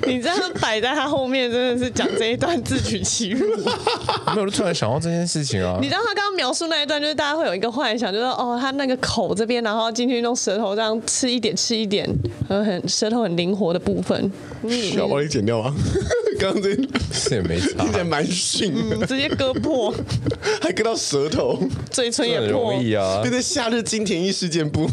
[0.06, 3.46] 你这样摆在他后面，真的是讲这一段自取其辱。
[4.34, 5.78] 没有，就突然想到这件事情啊。
[5.80, 12.08] 你知道他刚刚描述那一段，就是大家会有一个幻想，就是哦，他那个口这边，然后进去用舌头这样吃一点，吃一点，
[12.48, 14.30] 很很舌头很灵活的部分。
[14.62, 15.74] 嗯要帮你剪掉吗？
[16.38, 16.70] 刚刚这
[17.12, 19.94] 是也没差，有点蛮逊的，直接割破，
[20.60, 21.58] 还割到舌头，
[21.90, 22.72] 嘴唇也破。
[22.72, 24.88] 容易啊，对对，夏日金田一事件簿。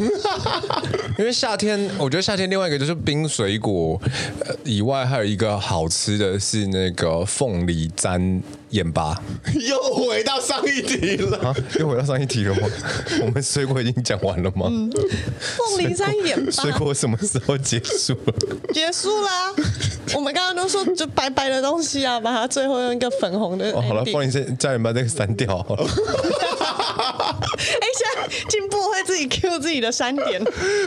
[1.17, 3.99] 因为夏天，我觉得夏天另外一个就是冰水果，
[4.63, 9.20] 以外还有一个好吃的是那个凤梨沾盐巴。
[9.67, 11.55] 又回到上一题了啊？
[11.80, 12.67] 又回到上一题了吗？
[13.22, 14.67] 我们水果已经讲完了吗？
[14.70, 14.89] 嗯、
[15.39, 18.34] 凤梨山眼巴， 水果什么时候结束了？
[18.74, 19.53] 结束啦！
[20.15, 23.72] 我们刚刚都说就白白的东西啊，把它最后用一个粉红的。
[23.72, 25.84] 哦，好了，凤梨山家人把这个删掉好了。
[25.84, 30.41] 哎，现在进步会自己 Q 自己的三点。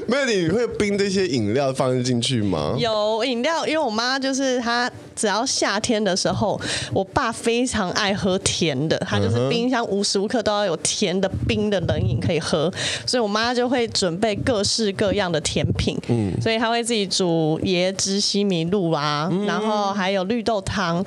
[0.07, 2.75] 没有，你会冰这些饮料放进去吗？
[2.79, 6.61] 有饮料，因为我妈就是她，只要夏天的时候，
[6.93, 12.71] 我爸非常爱喝甜的，他就是冰箱无时无刻都要有甜的冰的冷饮可以喝，
[13.07, 15.99] 所以我妈就会准备各式各样的甜品。
[16.09, 21.03] 嗯，所以她会自己煮椰汁西米露啊，嗯、然后还有绿豆汤。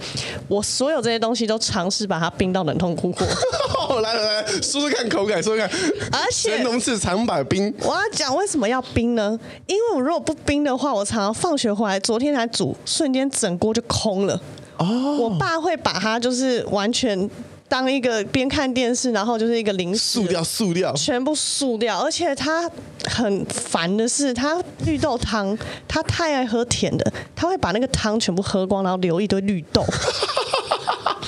[0.47, 3.27] 我所有这些东西都尝试把它冰到冷冻库过。
[4.01, 5.79] 来来来，说说看口感，说说看。
[6.11, 7.71] 而且神农氏尝百冰。
[7.81, 9.39] 我要讲为什么要冰呢？
[9.67, 14.41] 因为我如果不冰的话，我常常放学回来，昨天才煮，瞬间整锅就空了。
[14.77, 15.17] 哦。
[15.17, 17.29] 我爸会把它就是完全
[17.67, 21.99] 当一个边看电视，然后就是一个零食，塑料塑料，全部塑料。
[21.99, 22.69] 而且他
[23.05, 25.57] 很烦的是，他绿豆汤，
[25.87, 29.83] 他太爱喝甜的，他会把那个汤全部喝光，然后留一堆绿豆。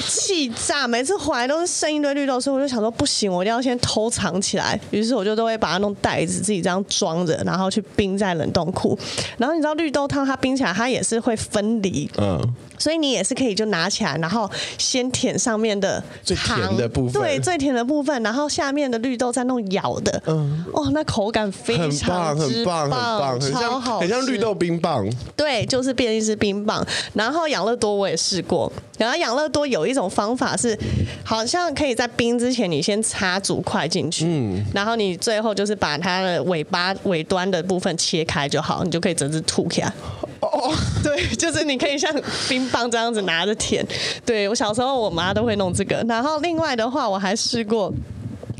[0.07, 4.79] 气炸，每次回来都是剩一堆绿豆，所以我就想说不行，我一定要先偷藏起来。
[4.91, 8.97] 于是我就都会把它弄袋子，自己这样装着，然后去冰在冷冻库。
[9.37, 12.41] 然后你知道绿豆汤它冰起来，它也是会分离，嗯，
[12.77, 25.05] 所以你也是可以就拿起来，然后先舔上面的最甜的部分，对，最甜的部分，然后下面的绿豆再弄咬的，嗯，哦，那口感非常之棒，很棒，很棒，超好，很像绿豆冰棒，
[25.35, 26.85] 对，就是变一只冰棒。
[27.13, 30.77] 然后养乐多我也试过，然后养乐多有一种方法是，
[31.23, 39.91] 好像可以在冰之前你先插竹块进去，嗯，然后你最后就是把它的尾巴尾端的部分切开就好，你就可以整只吐起来。
[40.39, 40.71] 哦，
[41.03, 42.13] 对， 就是你可以像
[42.47, 43.85] 冰棒这样子拿着舔。
[44.25, 46.03] 对，我小时候我妈都会弄这个。
[46.07, 47.91] 然后另外的话，我还试过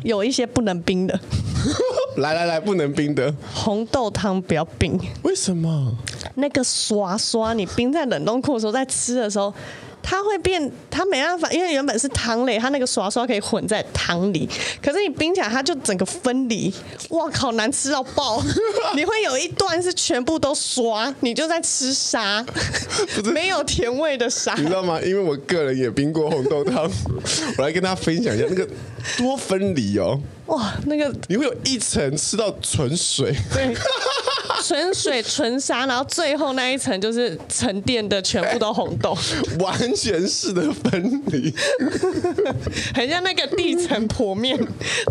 [0.03, 1.17] 有一些不能冰的。
[2.17, 4.99] 来来来，不能冰的红豆汤不要冰。
[5.23, 5.95] 为什么？
[6.35, 9.53] 那个刷刷，你冰在冷冻库的时候，在吃的时候。
[10.09, 14.47] 它会变，它没办法，因为原本是汤类，它那个刷刷可以混在汤里，
[14.81, 16.73] 可是你冰起来，它就整个分离，
[17.09, 18.41] 哇靠，难吃到爆！
[18.95, 22.45] 你会有一段是全部都刷，你就在吃沙，
[23.33, 24.97] 没有甜味的沙，你知道吗？
[25.01, 26.89] 因为我个人也冰过红豆汤，
[27.59, 28.65] 我来跟大家分享一下那个
[29.17, 33.75] 多分离哦，哇，那个你会有一层吃到纯水，对。
[34.63, 39.17] 纯水纯沙，然后最后那一层就是沉淀的，全部都红豆，
[39.59, 41.53] 完全式的分离，
[42.93, 44.57] 很像那个地层剖面，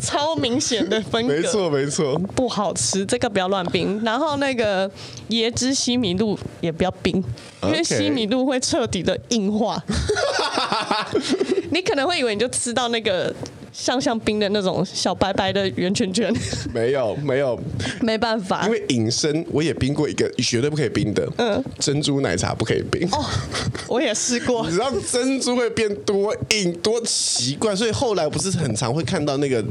[0.03, 1.35] 超明显的分隔。
[1.35, 4.03] 没错没错，不好吃，这个不要乱冰。
[4.05, 4.91] 然后那个
[5.31, 7.23] 椰汁西米露也不要冰，
[7.63, 9.83] 因为西米露会彻底的硬化。
[11.71, 13.35] 你可能会以为你就吃到那个。
[13.79, 16.35] 像像冰的那种小白白的圆圈圈，
[16.73, 17.61] 没有没有，
[18.01, 23.07] 没办法，因为隐身我也冰过一个绝对不可以冰的，嗯，珍珠奶茶不可以冰。
[23.13, 23.23] 哦，
[23.87, 29.63] 我也试过， 你知道珍珠会变多硬多奇怪，所以后来不是很常会看到那个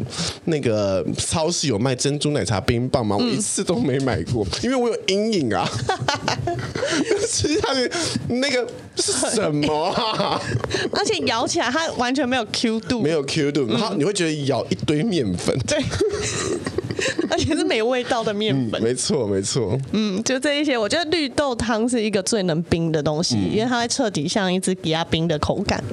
[0.45, 3.17] 那个超市有卖珍珠奶茶冰棒吗？
[3.17, 5.67] 我一次都没买过，因为我有阴影啊。
[7.27, 7.91] 吃下去
[8.29, 10.39] 那个是什么啊？
[10.93, 15.77] 而且咬起来它完全没有 Q 度，没有 Q 度，然后你会觉得咬一堆面粉，对，
[17.29, 25.83] 而且是没味道的面粉，嗯、没错没错，嗯，就这一些，我觉得绿豆汤是一个最能冰的东西，嗯、因为它会彻底像一支压冰的口感。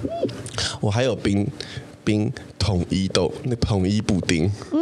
[0.80, 1.46] 我还有冰
[2.04, 4.80] 冰统一豆，那统一布丁，嗯，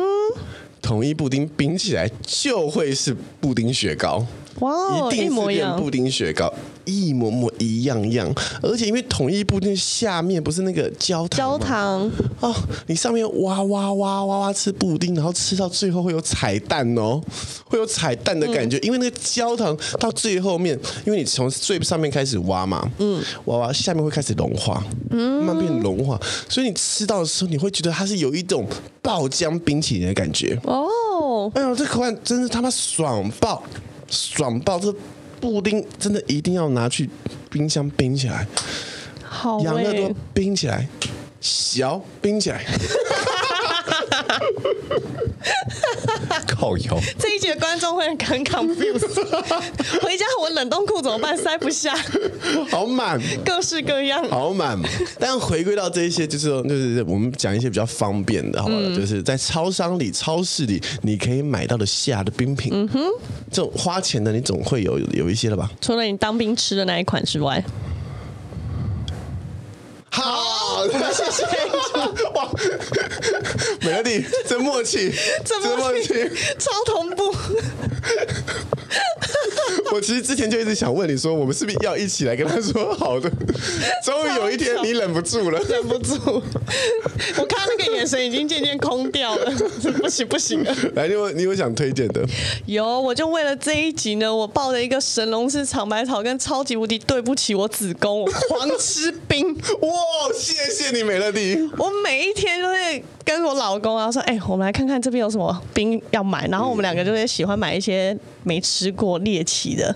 [0.80, 4.26] 统一布丁冰起来就会是布丁雪糕。
[4.60, 6.52] 哇哦，一定是变布丁雪糕，
[6.84, 8.32] 一模模一样样，
[8.62, 12.10] 而且因为统一布丁下面不是那个焦糖，焦糖。
[12.40, 12.54] 哦，
[12.86, 17.20] 你上面哇哇哇哇哇吃布丁，然后吃到最后会有彩蛋哦，
[17.64, 28.66] 会有彩蛋的感觉，嗯、因为那个焦糖到最后面，因为你从最上面开始挖嘛，嗯，挖挖下面会开始融化，嗯，慢慢变融化，所以你吃到的时候，你会觉得它是有一种
[29.00, 30.58] 爆浆冰淇淋的感觉。
[30.64, 33.62] 哦，哎呦，这口感真是他妈爽爆！
[34.10, 34.78] 爽爆！
[34.78, 34.94] 这
[35.40, 37.08] 布丁真的一定要拿去
[37.48, 38.46] 冰箱冰起来，
[39.24, 40.86] 好、欸，养乐多冰起来，
[41.40, 42.62] 小冰起来。
[46.46, 46.98] 靠油！
[47.18, 49.14] 这一集的观众会很 confused。
[50.02, 51.36] 回家我冷冻库怎么办？
[51.36, 51.94] 塞不下，
[52.70, 54.78] 好满，各式各样，好满。
[55.18, 58.74] 但回归到这一些，就是说，就是我们讲一些比较方便的，好吧？
[58.76, 62.70] 嗯、就是在超商里、超市里，你可以买到的下的冰品。
[62.74, 63.00] 嗯哼，
[63.50, 65.70] 这种花钱的，你总会有有一些了吧？
[65.80, 67.64] 除了你当兵吃的那一款之外。
[70.12, 70.22] 好，
[71.12, 71.44] 谢谢。
[72.34, 72.48] 哇，
[73.80, 75.12] 美乐蒂，真默契，
[75.44, 76.08] 真默契，
[76.58, 77.34] 超同步。
[79.92, 83.30] 我其实之前就一直想问你说，我们是不是要一起来跟他说好的？
[84.04, 86.14] 终于有一天你忍不住了，忍不住。
[87.36, 89.50] 我看那个眼神已经渐渐空掉了，
[90.00, 90.74] 不行不行了。
[90.94, 92.24] 来，你有你有想推荐的？
[92.66, 99.52] 有，我就为了这一集呢，我抱着一个神龙是长白草跟超级无敌对不起我子宫，我狂吃冰。
[99.54, 101.56] 哇，谢谢你，美乐蒂。
[101.76, 109.94] 我每一天都会跟我老公啊说，哎、欸，我们来看看这边有什么冰要买，然后我们两个就会喜欢买一些没吃过猎奇的。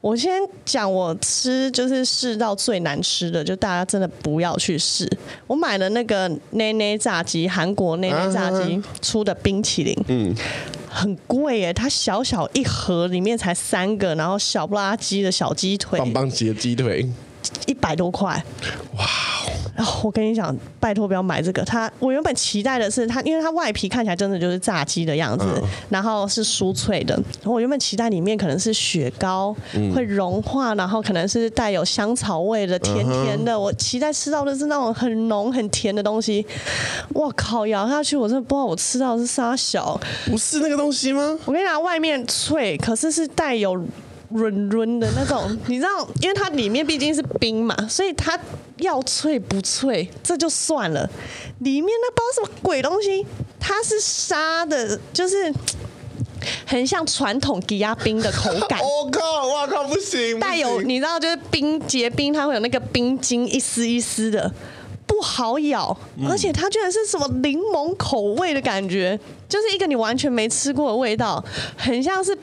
[0.00, 0.32] 我先
[0.64, 5.08] 讲我吃就是试到最难吃的，就大家真的不要去试。
[5.46, 10.34] 我买了那个奈奈炸鸡，韩国奈奈炸鸡出的冰淇淋，嗯，
[10.88, 17.08] 很贵耶，它小小一盒里面才三个，然后小不拉几的小鸡腿，棒棒鸡的鸡腿，
[17.68, 18.44] 一百多块，
[18.96, 19.06] 哇！
[19.74, 21.64] 然后我跟你讲，拜托不要买这个。
[21.64, 27.18] 它我原本期待的是它，因为它外皮看起来真的就是炸鸡的样子，嗯、然后是酥脆的。
[27.44, 33.52] 我原本期待里面可能是雪糕、嗯、会融化，然后可能是带有香草味的甜甜的。
[33.52, 36.44] 嗯、我期待吃到的是那种很浓很甜的东西。
[37.14, 41.38] 我靠，咬下去我真的不知道我吃到的是啥小，不是那个东西吗？
[41.46, 43.82] 我跟你讲，外面脆，可是是带有。
[44.34, 48.38] 润润的那种， 你知道，因为它里面毕竟是冰嘛，所以它
[48.78, 51.08] 要脆不脆，这就算了。
[51.60, 53.24] 里面那包什么鬼东西？
[53.60, 55.52] 它是沙的，就是
[56.66, 58.80] 很像传统低压冰的口感。
[58.80, 59.46] 我 靠！
[59.46, 59.84] 我靠！
[59.84, 64.52] 不行，带有你知道，就是冰结冰，它会有那个冰晶一丝一丝的，
[65.06, 65.96] 不好咬。
[66.28, 69.18] 而且它居然是什么柠檬口味的感觉，
[69.48, 71.42] 就是一个你完全没吃过的味道，
[71.76, 72.36] 很像是。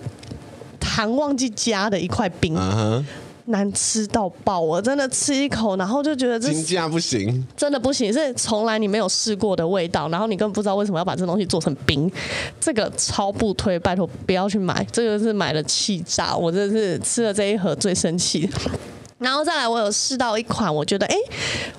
[0.90, 3.04] 糖忘记加的一块冰，uh huh.
[3.46, 4.60] 难吃到爆！
[4.60, 12.12] 我真的吃一口，然后就觉得这金价不行，真的不行，是从来你没有试过的味道，然后你根本不知道为什么要把这东西做成冰，
[12.60, 18.50] 这个超不推，拜托不要去买，这个是买了气炸，我真的是吃了这一盒最生气。
[19.20, 21.16] 然后再来，我有试到一款，我觉得哎，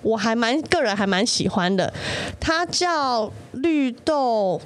[0.03, 1.93] 我还蛮个人还蛮喜欢的，
[2.39, 4.61] 它叫绿豆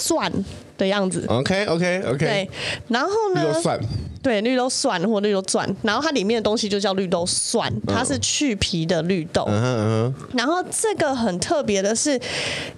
[0.00, 0.32] 钻。
[0.80, 2.50] 的样子，OK OK OK，对，
[2.88, 3.44] 然后呢？
[3.44, 3.78] 绿豆蒜，
[4.22, 9.44] 对，绿豆蒜或绿豆钻，然后它里面的东西就叫绿豆蒜，它是去皮的绿豆。
[9.46, 10.10] 嗯。
[10.32, 12.18] 然后这个很特别的是，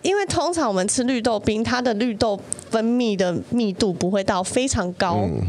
[0.03, 2.37] 因为通常我们吃绿豆冰，它的绿豆
[2.71, 5.21] 分泌的密度不会到非常高。
[5.23, 5.41] 嗯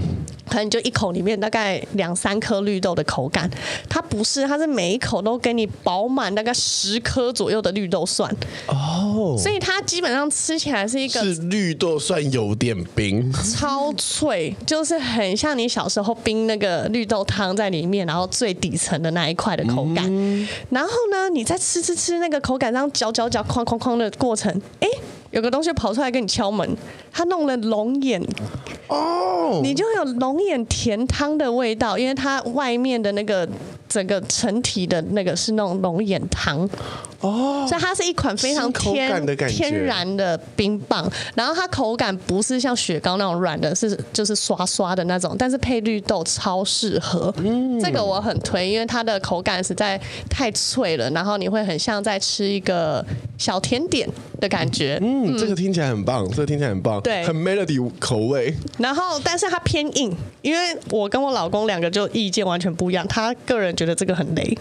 [0.54, 3.50] 可能就一口里面大概两三颗绿豆的口感，
[3.90, 8.32] 它不是，它是每一口都给你饱满大概十颗左右的绿豆蒜。
[8.68, 25.00] 哦，所以它基本上吃起来是一个是绿豆蒜有点冰，超脆，就是很像你小时候冰那个绿豆汤在里面，然后最底层的那一块的口感，嗯、然后呢，你在吃吃吃那个口感上嚼嚼嚼哐哐哐的过程，哎、欸。
[25.34, 26.78] 有个东西跑出来跟你敲门，
[27.12, 28.22] 他弄了龙眼。
[28.88, 33.48] 哦，你就有龙眼甜汤的味道，因为它外面的那个
[33.90, 36.70] 整个成体的那个是那种龙眼糖
[37.22, 53.04] 哦，所以它是一款非常天天然的冰棒，然后它口感不是像雪糕那种软的，是就是刷刷的那种，但是配绿豆超适合，嗯，这个我很推，因为它的口感实在太脆了，然后你会很像在吃一个
[53.40, 54.08] 小甜点
[54.44, 55.34] 的感觉，嗯。
[55.34, 58.54] 嗯，这个听起来很棒，这个听起来很棒，对，很 melody 口味。
[58.78, 64.58] 然后，但是它偏硬，因为我跟我老公两个就意见完全不一样，他个人觉得这个很雷。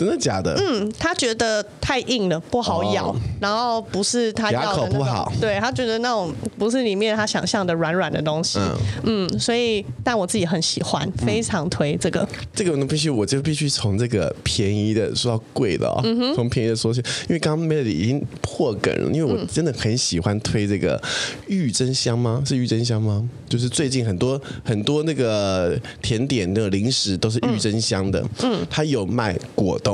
[0.00, 0.54] 真的假的？
[0.58, 5.32] 嗯，他觉得太硬了，不好咬，哦、然后不是他要的那种，牙口不好。
[5.38, 8.58] 对，他觉得那种不是里面他想象的软软的东西。
[9.04, 12.26] 嗯，嗯，所以但我自己很喜欢，非常推这个。
[12.54, 16.00] 这个呢，必须我就必须从这个便宜的说到贵的哦，
[16.34, 20.98] 从、便宜的说起，因为刚刚 Melody 已经破梗了，因为我真的很喜欢推这个
[21.46, 22.42] 玉珍香吗？
[22.46, 23.28] 是玉珍香吗？
[23.46, 28.24] 就是最近很多很多那个甜点的零食都是玉珍香的。
[28.42, 29.89] 嗯，它有卖果冻。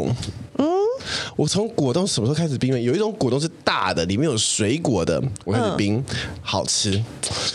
[0.58, 0.66] 嗯，
[1.36, 2.80] 我从果冻什么时候开始冰的？
[2.80, 7.02] 有一种果冻是大的，里面有水果的，我开始冰，嗯、好吃。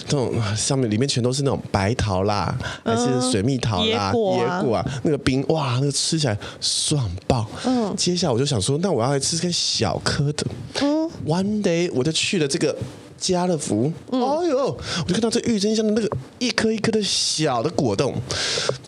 [0.08, 7.46] 这种上面里面全都是那种白桃啦，还是水蜜桃啦、嗯、野果啊，野果啊，那个冰哇，那个吃起来爽爆。
[7.66, 10.46] 嗯，接下来我就想说，那我要来吃个小颗的。
[10.82, 12.76] 嗯，One day 我就去了这个。
[13.22, 14.18] 家乐福，哎
[14.48, 18.16] 呦，我就看到这郁金香的那个一颗一颗的小的果冻。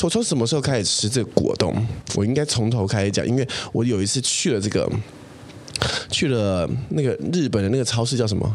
[0.01, 1.73] 我从什么时候开始吃这个果冻？
[2.15, 4.89] 我应该从头开始讲，因为我有一次去了这个，
[6.09, 8.51] 去了那个日本的那个超市叫什么？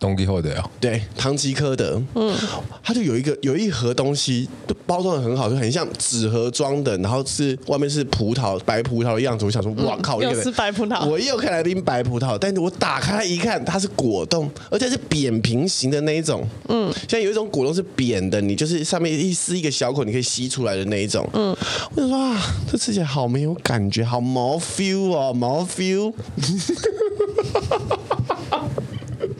[0.00, 2.34] 东吉后的呀，对，唐吉诃德，嗯，
[2.82, 4.48] 它就有一个有一盒东西，
[4.86, 9.44] 包装的很好，就很像纸盒装的，然后是外面是葡萄白葡萄的样子。
[9.44, 21.54] 我想说，哇靠，又是白葡萄，我又看来冰白葡萄，但是我打开一看，它是果冻，而且是扁平型的那一种，嗯，像有一种果冻是扁的，你就是上面一撕一个小口，你可以吸出来的那一种，嗯，
[21.94, 22.40] 我想说啊，
[22.72, 26.14] 这吃起来好没有感觉，好毛 feel 哦，毛 feel。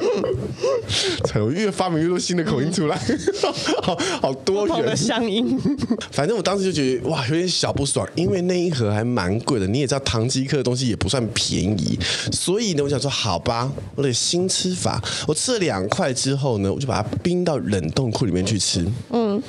[1.24, 2.98] 彩虹越发明越多新的口音出来，
[3.82, 5.58] 好好多元的乡音。
[6.12, 9.66] 反正我当时就觉得哇，有点小不爽，因为那一盒还蛮贵的。
[9.66, 11.98] 你也知道，唐吉诃的东西也不算便宜，
[12.32, 15.02] 所以呢，我想说好吧，我的新吃法。
[15.26, 18.86] 我吃了两块之后呢，我就把它冰到冷冻库里面去吃。
[19.10, 19.42] 嗯。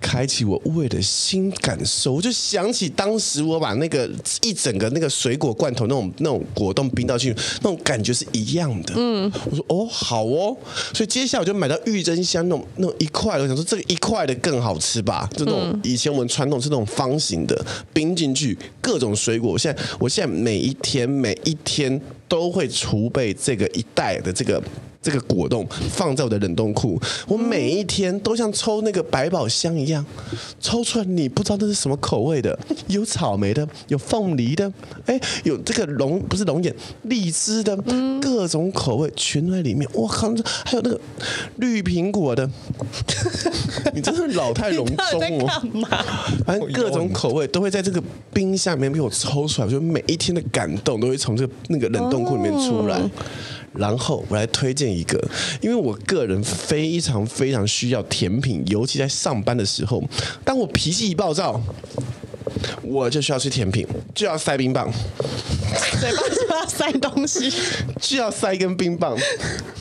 [0.00, 2.12] 开启我味的新感受。
[2.12, 4.08] 我就想起当时我把那个
[4.42, 8.94] 一整个那个水果罐头那种那种果冻冰到进去，那种感觉是一样的。
[8.96, 10.56] 嗯，我说哦好哦，
[10.94, 15.28] 所以接下来我就买到玉珍香那种那种一块，我想说这个一块的更好吃吧？
[15.36, 19.52] 就那种以前我们传统是那种方形的，冰进去各种水果。
[19.52, 24.62] 我现在我现在每一天每一天都会储备这个一袋的这个。
[25.08, 30.04] 这个果冻放在我的冷冻库，我每一天都像抽那个百宝箱一样，
[30.60, 34.70] 抽出来你不知道那是什么口味的， 有草莓的，有凤梨的，
[35.06, 37.74] 哎，有这个龙不是龙眼，荔枝的，
[38.20, 39.88] 各种口味全在里面。
[39.94, 40.28] 我靠，
[40.66, 41.00] 还有那个
[41.56, 42.46] 绿苹果的，
[43.94, 45.62] 你真是老态龙钟哦！
[46.44, 48.02] 反正各种口味都会在这个
[48.34, 53.00] 冰箱里面被我抽出来，就每一天的感动都会从这个那个冷冻库里面出来。
[53.78, 55.18] 然后我来推荐一个，
[55.62, 60.02] 因为我个人非常非常需要甜品，尤其在上班的时候，
[60.44, 61.62] 当我脾气一暴躁，
[62.82, 64.90] 我就需要吃甜品，就要塞冰棒，
[66.00, 67.52] 嘴巴就要塞东西，
[68.00, 69.16] 就要塞一根冰棒。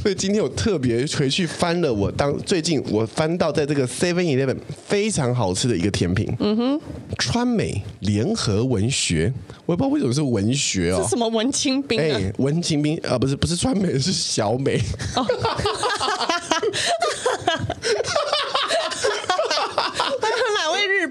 [0.01, 4.55] 所以今天我特别回去翻了我当最近我翻到在这个 Seven Eleven
[4.87, 6.79] 非常好吃的一个甜品，嗯哼，
[7.17, 9.33] 川美联合文学，
[9.65, 11.99] 我也不知道为什么是文学哦，是什么文青冰？
[11.99, 14.79] 哎，文青冰啊，不是不是川美，是小美。
[15.15, 15.25] 哦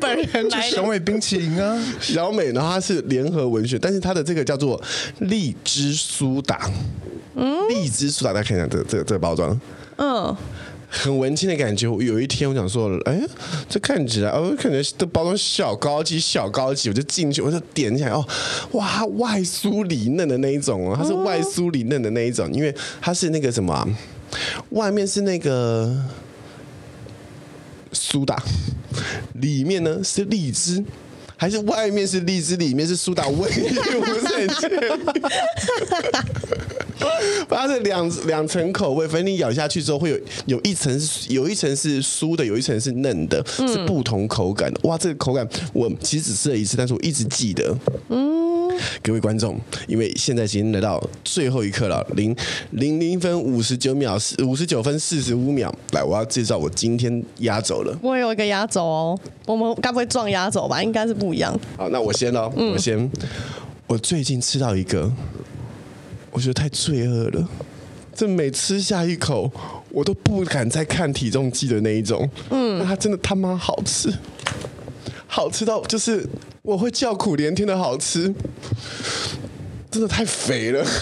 [0.00, 4.80] 本人来小美冰淇淋啊，小美，然后它是联合文学，但是它的这个叫做
[5.20, 6.70] 荔枝苏打，
[7.34, 9.60] 嗯，荔枝苏打，大家看一下这个这个这个包装，
[9.96, 10.36] 嗯，
[10.88, 11.86] 很文青的感觉。
[11.86, 13.20] 有一天我想说，哎，
[13.68, 18.24] 这看起来哦，看起来这包装小高级小高级，我就进去，我就点起来，哦，
[18.72, 23.88] 哇，外酥里嫩的那一种哦，它是外酥里嫩的那一种，因为它是那个什么啊，
[24.70, 25.96] 外面是那个。
[27.92, 28.42] 苏打
[29.34, 30.84] 里面呢是荔枝，
[31.36, 33.26] 还是外面是荔枝，里面是苏打？
[33.28, 33.54] 我也
[34.00, 34.80] 不是很确定。
[37.48, 44.80] 它是两两层口味，反正你咬下去之后会有有一层是有一层是酥的，有一层是嫩的，是不同口感的。
[44.84, 47.76] 哇，这个口感我其实只吃了一次，但是我一直记得。
[48.10, 48.65] 嗯。
[49.02, 52.34] 各位观众，因为现在已经来到最后一刻了，零
[52.70, 57.98] 零零分五十九秒，五十九分四十五秒，来，我要介绍我今天压轴了。
[58.02, 60.82] 我有一个压轴哦，我们该不会撞压轴吧？
[60.82, 61.58] 应该是不一样。
[61.76, 63.10] 好，那我先喽，嗯、我先。
[63.86, 65.12] 我最近吃到一个，
[66.32, 67.48] 我觉得太罪恶了，
[68.12, 69.50] 这每吃下一口，
[69.90, 72.28] 我都不敢再看体重计的那一种。
[72.50, 74.12] 嗯，那它真的他妈好吃，
[75.26, 76.28] 好吃到就是。
[76.66, 78.34] 我会叫苦连天的好吃，
[79.88, 80.84] 真的太肥了。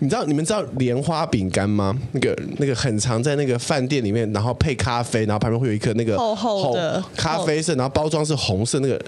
[0.00, 1.98] 你知道你们知道莲花饼干吗？
[2.12, 9.00] 那个那个很常在那个饭店里面，然后配咖啡，然后旁边会有一颗那个厚厚的咖啡色，然后包装是红色那个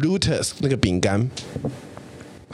[0.00, 1.28] Lotus 那个饼干。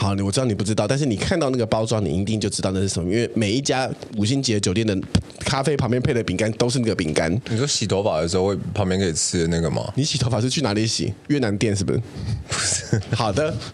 [0.03, 4.99] 好，我知道你不知道，但是你看到那个包装，你一定就知道那是什么，因为每一家五星级的酒店的
[5.45, 7.33] 咖啡旁边配的饼干都是那个饼干。
[7.49, 9.93] 你说洗头发的时候会旁边可以吃的那个吗？
[9.95, 11.15] 你洗头发是去哪里洗？
[11.29, 12.01] 越南店是不是？
[12.49, 13.01] 不是。
[13.15, 13.55] 好的。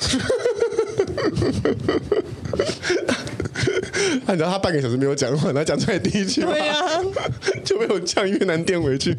[4.31, 7.01] 你知道他半个小时没有讲话，他讲出来第一句话，对呀、啊，
[7.65, 9.17] 就被我呛越南店回去。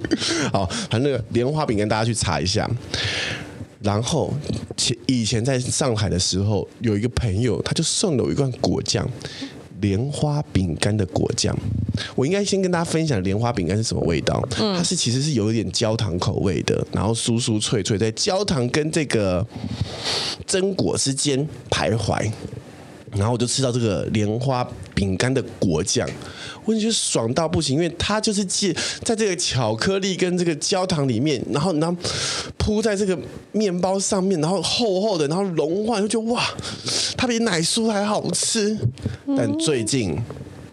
[0.53, 2.69] 好，反正那个莲花饼干大家去查一下。
[3.81, 4.33] 然后，
[4.75, 9.09] 前以前在上海的时候，有一个朋友，他就送了我一罐果酱，
[9.79, 11.57] 莲花饼干的果酱。
[12.15, 14.45] 我应该先跟大家分享莲花饼干是什么味道。
[14.51, 19.45] 它是其实是有一点焦糖口味的，然后酥酥脆脆，在焦糖跟这个
[20.45, 22.29] 榛果之间徘徊。
[23.13, 26.07] 然后我就吃到这个莲花饼干的果酱，
[26.69, 28.71] 我就觉得爽到不行，因为它就是借
[29.03, 32.01] 在这个巧克力跟这个焦糖里面，然后然后
[32.59, 33.17] 铺在这个
[33.51, 36.43] 面包上面，然后厚厚的，然后融化，就觉得哇，
[37.17, 38.77] 它比奶酥还好吃。
[39.35, 40.15] 但最近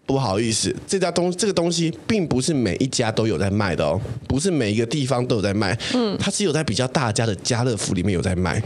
[0.05, 8.63] 不好意思，这家东这个东西并不是每一家都有在卖的哦，不是每一个地方都有在卖，嗯，它只有在比较大家的家乐福里面有在卖。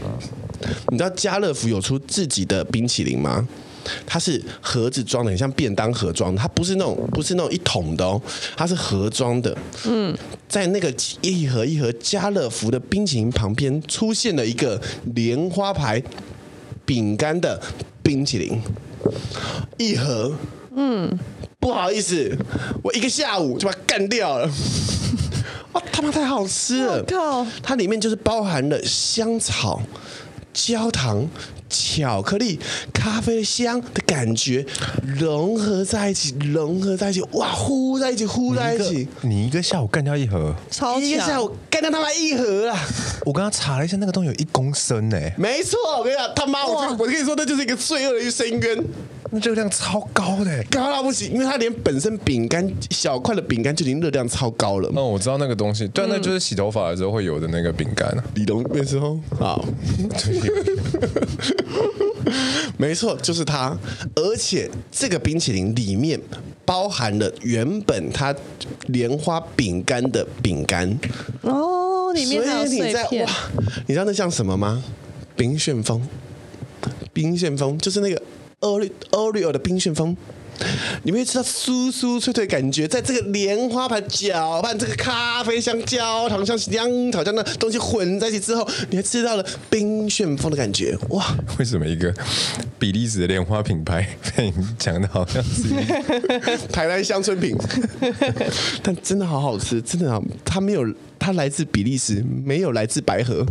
[0.89, 3.47] 你知道家乐福有出自己的冰淇淋吗？
[4.05, 8.21] 它是盒子装的，很像便当盒装，它不是那种不是那种一桶的哦，
[8.55, 9.57] 它是盒装的。
[9.85, 10.15] 嗯，
[10.47, 14.81] 在那个一盒一盒家乐福的冰淇淋旁边出现了一个
[15.15, 16.01] 莲花牌
[16.85, 17.61] 饼干的
[18.03, 18.61] 冰淇淋，
[19.77, 20.33] 一盒。
[20.73, 21.19] 嗯，
[21.59, 22.37] 不好意思，
[22.81, 24.49] 我一个下午就把它干掉了。
[25.73, 27.03] 哇， 他妈太好吃了！
[27.03, 29.81] 靠，它里面就是包含了香草。
[30.53, 31.27] 焦糖、
[31.69, 32.59] 巧克力、
[32.93, 34.65] 咖啡香的感觉
[35.03, 39.07] 融合在一起，融合在一起，哇，呼在一起，呼在一起。
[39.21, 40.99] 你一,你一个下午干掉一盒，超！
[40.99, 42.77] 一个下午干掉他妈一盒啊！
[43.25, 45.17] 我刚刚查了一下，那个东西有一公升呢。
[45.37, 48.85] 没错，我跟你讲，他妈，我我跟你说，那就是一个罪恶的深渊。
[49.33, 54.91] 那热量超高的，高到不行，因为它连本身饼干小块的饼干就已经热量超高了。
[54.93, 58.13] 哦，我知道那个东西，对，那就是洗头发的时候会有的那个饼干。
[58.35, 59.63] 李龙那时候好，
[62.77, 63.77] 没错，就是它。
[64.15, 66.19] 而且这个冰淇淋里面
[66.65, 68.35] 包含了原本它
[68.87, 70.99] 莲花饼干的饼干
[71.43, 73.25] 哦，里面还有碎片。
[73.25, 73.31] 哇，
[73.87, 74.83] 你知道那像什么吗？
[75.37, 76.05] 冰旋风，
[77.13, 78.21] 冰旋风就是那个。
[78.61, 80.15] Oreo 的冰旋风，
[81.03, 91.35] 你会吃到酥酥脆脆的感觉，在这个莲花盘搅拌这个咖啡香、焦糖香、香草香的东西混在一起之后，你还吃到了冰旋风的感觉，哇！
[91.57, 92.13] 为什么一个
[92.77, 94.07] 比利时的莲花品牌
[94.37, 95.63] 被你讲的好像是
[96.71, 97.57] 台湾乡村品？
[98.83, 100.85] 但真的好好吃，真的好，它没有，
[101.17, 103.43] 它来自比利时，没有来自白河。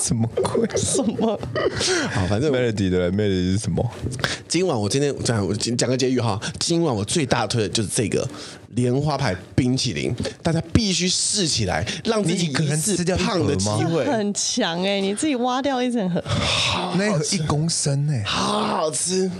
[0.00, 0.66] 什么鬼？
[0.76, 1.38] 什么？
[2.10, 3.88] 好，反正 Melody 的 Melody 是什么？
[4.48, 6.40] 今晚我今天这样，我讲个结语哈。
[6.58, 8.26] 今晚我最大推的就是这个
[8.70, 15.00] 莲花牌冰淇淋，大家必须试起来，让自己一个人吃掉胖的机会 很强哎！
[15.00, 16.22] 你自己挖掉一整盒，
[16.96, 19.30] 那盒一公升哎，好好吃。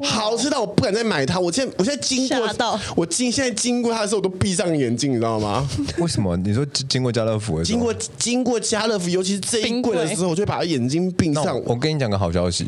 [0.00, 1.38] 好吃到我不敢再买它。
[1.38, 5.68] 我现在我现在经过到我经现在经过它的时候，我都闭上眼睛，你知道吗？
[5.98, 6.36] 为什么？
[6.38, 7.62] 你说经过家乐福？
[7.62, 11.60] 经过经过家乐福，尤其是这一柜的时候，我就会把眼睛闭上。
[11.64, 12.66] 我跟你讲个好消息，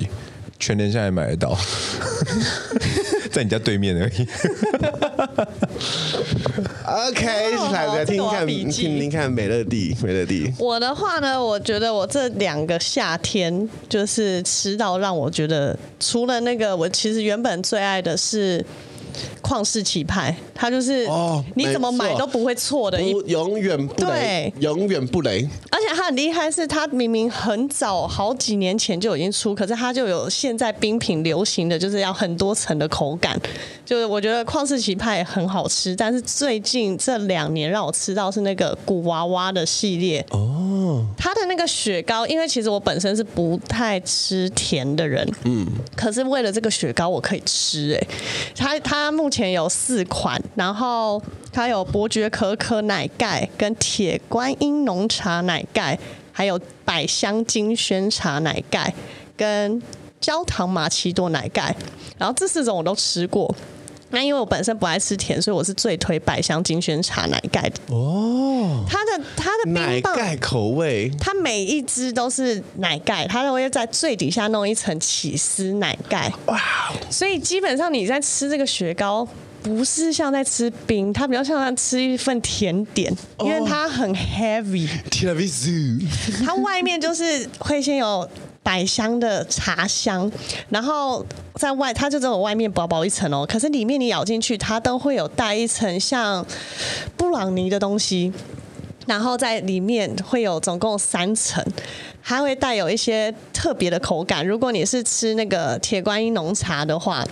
[0.64, 1.54] 全联现在买得到。
[3.30, 4.26] 在你家对面而已。
[6.86, 7.26] OK，
[7.70, 10.50] 来来听听看，听听看美乐蒂，美乐蒂。
[10.58, 18.64] 我的话呢，我觉得我这两个夏天就是吃到让我觉得，除了那个，我其实原本最爱的是。
[19.44, 25.46] 旷世奇派，它就是哦你怎么买都不会错的，永远不雷，永远不雷。
[25.70, 33.38] 而且它很厉害，是它明明很早好几年前就已经出，可是它就有现在冰品流行的就是要很多层的口感。
[33.84, 40.24] 就是我觉得旷世奇派很好吃，但是最近这两年让我吃到是那个古娃娃的系列。
[40.30, 48.06] 哦，它的那个雪糕，因为其实我本身是不太吃甜的人，嗯，可是为了这个雪糕我可以吃哎，
[48.56, 51.20] 它它目前前有四款，然后
[51.52, 55.98] 它有伯爵可可奶盖、跟铁观音浓茶奶盖，
[56.30, 58.94] 还有百香金萱茶奶盖
[59.36, 59.82] 跟
[60.20, 61.74] 焦糖玛奇朵奶盖，
[62.16, 63.52] 然后这四种我都吃过。
[64.14, 68.84] 那因为我本身不爱吃甜，所以我是最推百香金萱茶奶盖的哦。
[68.88, 76.32] 它的它的奶盖口味，它每一支都是奶盖，它都会在最底下弄一层起司奶盖。
[76.46, 76.58] 哇！
[77.10, 79.26] 所以基本上你在吃这个雪糕，
[79.62, 84.88] 不是像在吃冰，它比较像在吃一份甜点，因为它很 heavy。
[86.44, 88.28] 它外面就是会先有。
[88.64, 90.28] 百香的茶香，
[90.70, 93.46] 然后在外，它就只有外面薄薄一层哦。
[93.48, 96.44] 可是里面你咬进去，它都会有带一层像
[97.16, 98.32] 布朗尼的东西，
[99.06, 101.64] 然后在里面会有总共三层，
[102.20, 104.44] 还会带有一些特别的口感。
[104.44, 107.24] 如果你是吃那个铁观音浓茶的话。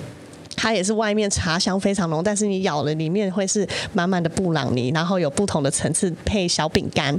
[0.63, 7.19] 它也是外面茶香非常浓，但是你咬了里面会是满满的布朗尼，然后有不同的层次配小饼干，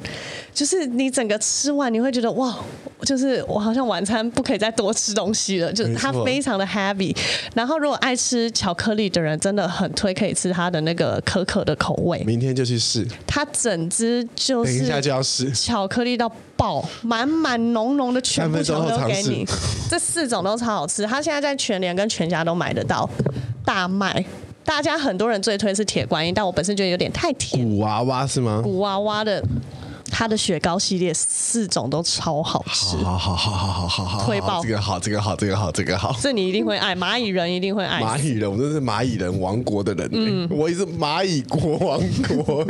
[0.54, 2.58] 就是你整个吃完你会觉得哇，
[3.02, 7.14] 就是我好像晚餐不可以再多吃东西了，就是它非常的 heavy。
[7.54, 12.24] 然后如果爱吃巧克力的人，真的很推可以吃它的那个可可的口味。
[12.24, 15.52] 明天就去试，它整只就是等一下就要试。
[15.52, 16.32] 巧克力到
[16.64, 19.45] 爆，满满浓浓的全部全都给你，
[19.91, 21.05] 这四种都超好吃。
[21.05, 23.09] 它现在在全联跟全家都买得到。
[23.66, 24.24] 大卖，
[24.64, 27.68] 大家很多人最推是铁观音，但我本身觉得有点太甜。
[27.68, 28.61] 古娃娃是吗？
[28.64, 29.43] 古娃娃的，
[30.14, 32.95] 它的雪糕系列四种都超好吃。
[32.97, 36.16] 好好好好好好好，推爆这个好，这个好，这个好，这个好。
[36.22, 37.99] 这你一定会爱，蚂蚁人一定会爱。
[37.99, 40.07] 蚂蚁人，我真是蚂蚁人王国的人。
[40.14, 42.64] 嗯，我也是蚂蚁国王国。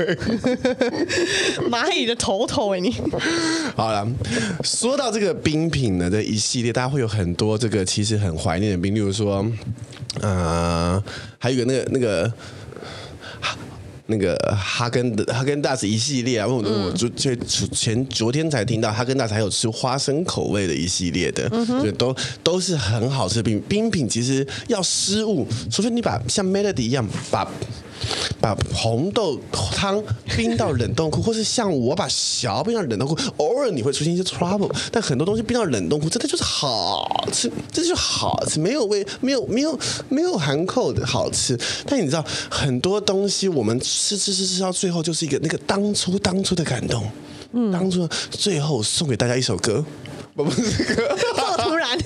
[1.70, 2.96] 蚂蚁的头头哎，你。
[3.76, 4.08] 好了，
[4.64, 9.46] 说到这个冰品呢，这一系列大家会有很多这个其实很怀念的冰，例如说。
[10.22, 11.04] 啊、呃，
[11.40, 12.32] 还有一个那个那个
[14.08, 17.40] 那个哈根的哈根达斯一系列啊，我我昨前
[17.72, 21.50] 前昨天才听到哈根达斯还有吃花生口味的一系列的，
[21.82, 24.08] 就都都是很好吃的冰冰品。
[24.08, 27.50] 其实要失误，除非你把像 Melody 一样把
[28.40, 30.04] 把红豆汤
[30.36, 39.80] 冰到冷冻库，或是像我把小冰到冷冻库，偶尔你会出现一些 trouble，但很多东西冰到冷冻库真的就是好吃，这就是好吃，没有味，没有没有
[40.10, 41.58] 没有含扣的好吃。
[41.86, 47.10] 但你知道很多东西我们吃吃吃吃到最后就是一个那个当初当初的感动，
[47.54, 49.84] 嗯，当初最后送给大家一首歌。
[50.36, 51.96] 不是这个，这么突然。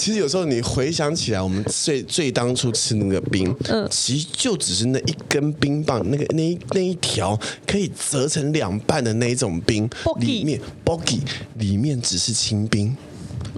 [0.00, 9.86] 其实有时候你回想起来，我们最最当初吃那个冰，嗯，其实就只是那一根冰棒，那个那一那一条可以折成两半的那一种冰，
[10.18, 11.20] 里面 boggy
[11.56, 12.96] 里面只是清冰。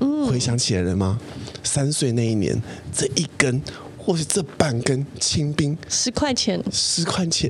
[0.01, 1.20] 嗯，回想起来了吗？
[1.62, 2.61] 三岁那一年，
[2.93, 3.62] 这一根
[3.97, 7.49] 或是这半根清冰，十块钱，十块钱，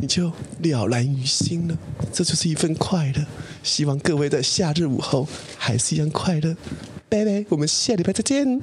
[0.00, 1.76] 你就了然于心了。
[2.10, 3.26] 这就是一份快乐。
[3.62, 6.56] 希望各位在夏日午后还是一样快乐，
[7.14, 8.60] 拜拜，我们下礼拜再见，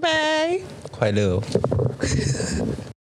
[0.00, 0.58] 拜，
[0.90, 1.42] 快乐哦。